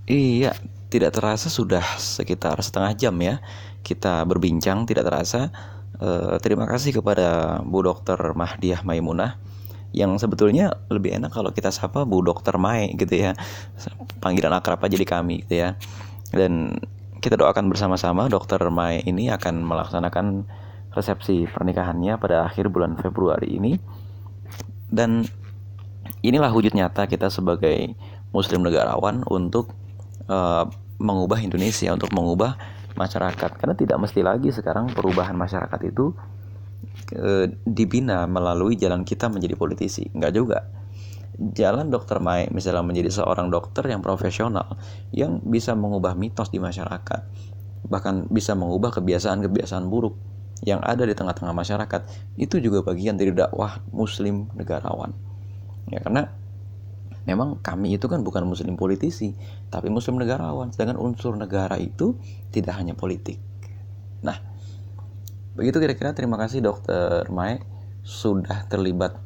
Iya 0.09 0.57
tidak 0.89 1.21
terasa 1.21 1.53
sudah 1.53 1.85
sekitar 2.01 2.57
setengah 2.65 2.97
jam 2.97 3.15
ya. 3.21 3.45
Kita 3.85 4.25
berbincang 4.25 4.89
tidak 4.89 5.05
terasa 5.05 5.53
uh, 6.03 6.37
terima 6.43 6.67
kasih 6.67 6.99
kepada 6.99 7.61
Bu 7.63 7.83
Dokter 7.85 8.19
Mahdiah 8.35 8.83
Maimunah 8.83 9.39
yang 9.97 10.21
sebetulnya 10.21 10.77
lebih 10.93 11.17
enak 11.17 11.33
kalau 11.33 11.49
kita 11.49 11.73
sapa 11.73 12.05
Bu 12.05 12.21
Dokter 12.21 12.57
Mai 12.61 12.93
gitu 12.95 13.15
ya. 13.15 13.33
Panggilan 14.21 14.53
akrab 14.53 14.83
aja 14.85 14.97
di 14.97 15.07
kami 15.09 15.47
gitu 15.47 15.65
ya. 15.65 15.79
Dan 16.29 16.77
kita 17.19 17.35
doakan 17.41 17.73
bersama-sama 17.73 18.29
Dokter 18.29 18.61
Mai 18.69 19.01
ini 19.09 19.33
akan 19.33 19.65
melaksanakan 19.65 20.45
resepsi 20.93 21.49
pernikahannya 21.49 22.21
pada 22.21 22.45
akhir 22.45 22.69
bulan 22.69 23.01
Februari 23.01 23.57
ini. 23.57 23.73
Dan 24.89 25.25
inilah 26.21 26.53
wujud 26.53 26.77
nyata 26.77 27.09
kita 27.09 27.33
sebagai 27.33 27.97
muslim 28.33 28.61
negarawan 28.61 29.25
untuk 29.25 29.73
uh, 30.29 30.69
mengubah 31.01 31.41
Indonesia 31.41 31.89
untuk 31.95 32.13
mengubah 32.13 32.59
masyarakat. 32.99 33.51
Karena 33.55 33.75
tidak 33.79 33.99
mesti 34.03 34.21
lagi 34.27 34.51
sekarang 34.51 34.91
perubahan 34.91 35.39
masyarakat 35.39 35.81
itu 35.87 36.11
uh, 37.15 37.47
dibina 37.63 38.27
melalui 38.27 38.75
jalan 38.75 39.07
kita 39.07 39.31
menjadi 39.31 39.55
politisi. 39.55 40.11
Nggak 40.11 40.33
juga. 40.35 40.67
Jalan 41.39 41.95
dokter 41.95 42.19
Mai 42.19 42.51
misalnya 42.51 42.83
menjadi 42.83 43.23
seorang 43.23 43.47
dokter 43.47 43.87
yang 43.87 44.03
profesional 44.03 44.75
yang 45.15 45.39
bisa 45.47 45.79
mengubah 45.79 46.19
mitos 46.19 46.51
di 46.51 46.59
masyarakat 46.59 47.23
bahkan 47.87 48.27
bisa 48.29 48.59
mengubah 48.59 48.91
kebiasaan-kebiasaan 48.99 49.87
buruk 49.87 50.19
yang 50.67 50.83
ada 50.83 51.07
di 51.07 51.15
tengah-tengah 51.15 51.55
masyarakat. 51.55 52.01
Itu 52.35 52.59
juga 52.59 52.83
bagian 52.83 53.15
dari 53.15 53.31
dakwah 53.31 53.79
muslim 53.95 54.51
negarawan. 54.59 55.15
Ya 55.89 56.03
karena 56.03 56.35
memang 57.29 57.61
kami 57.61 58.01
itu 58.01 58.09
kan 58.09 58.25
bukan 58.25 58.49
muslim 58.49 58.81
politisi, 58.81 59.37
tapi 59.69 59.93
muslim 59.93 60.17
negarawan. 60.17 60.73
Sedangkan 60.73 60.97
unsur 60.97 61.37
negara 61.37 61.77
itu 61.77 62.17
tidak 62.49 62.81
hanya 62.81 62.97
politik. 62.97 63.37
Nah, 64.25 64.41
begitu 65.53 65.77
kira-kira 65.77 66.17
terima 66.17 66.41
kasih 66.41 66.65
dokter 66.65 67.29
Mae 67.29 67.61
sudah 68.01 68.65
terlibat 68.73 69.21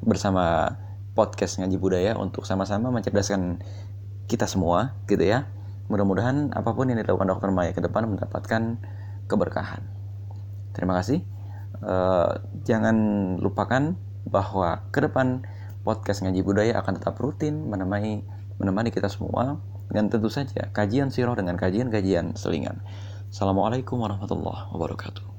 bersama 0.00 0.72
podcast 1.12 1.60
ngaji 1.60 1.76
budaya 1.76 2.12
untuk 2.16 2.48
sama-sama 2.48 2.88
mencerdaskan 2.88 3.60
kita 4.24 4.48
semua 4.48 4.96
gitu 5.04 5.20
ya. 5.20 5.44
Mudah-mudahan 5.92 6.56
apa 6.56 6.72
pun 6.72 6.88
yang 6.88 6.96
dilakukan 7.04 7.28
Dokter 7.28 7.52
Maya 7.52 7.76
ke 7.76 7.84
depan 7.84 8.08
mendapatkan 8.08 8.80
keberkahan. 9.28 9.84
Terima 10.72 10.96
kasih. 10.96 11.20
Uh, 11.84 12.40
jangan 12.64 12.96
lupakan 13.36 14.00
bahwa 14.24 14.88
ke 14.88 15.04
depan 15.04 15.44
podcast 15.82 16.22
ngaji 16.22 16.40
budaya 16.46 16.78
akan 16.78 17.02
tetap 17.02 17.18
rutin 17.18 17.66
menemani 17.66 18.22
menemani 18.62 18.94
kita 18.94 19.10
semua 19.10 19.58
dengan 19.90 20.06
tentu 20.08 20.30
saja 20.30 20.70
kajian 20.70 21.10
siroh 21.10 21.34
dengan 21.34 21.58
kajian-kajian 21.58 22.38
selingan. 22.38 22.80
Assalamualaikum 23.28 23.98
warahmatullahi 23.98 24.70
wabarakatuh. 24.70 25.31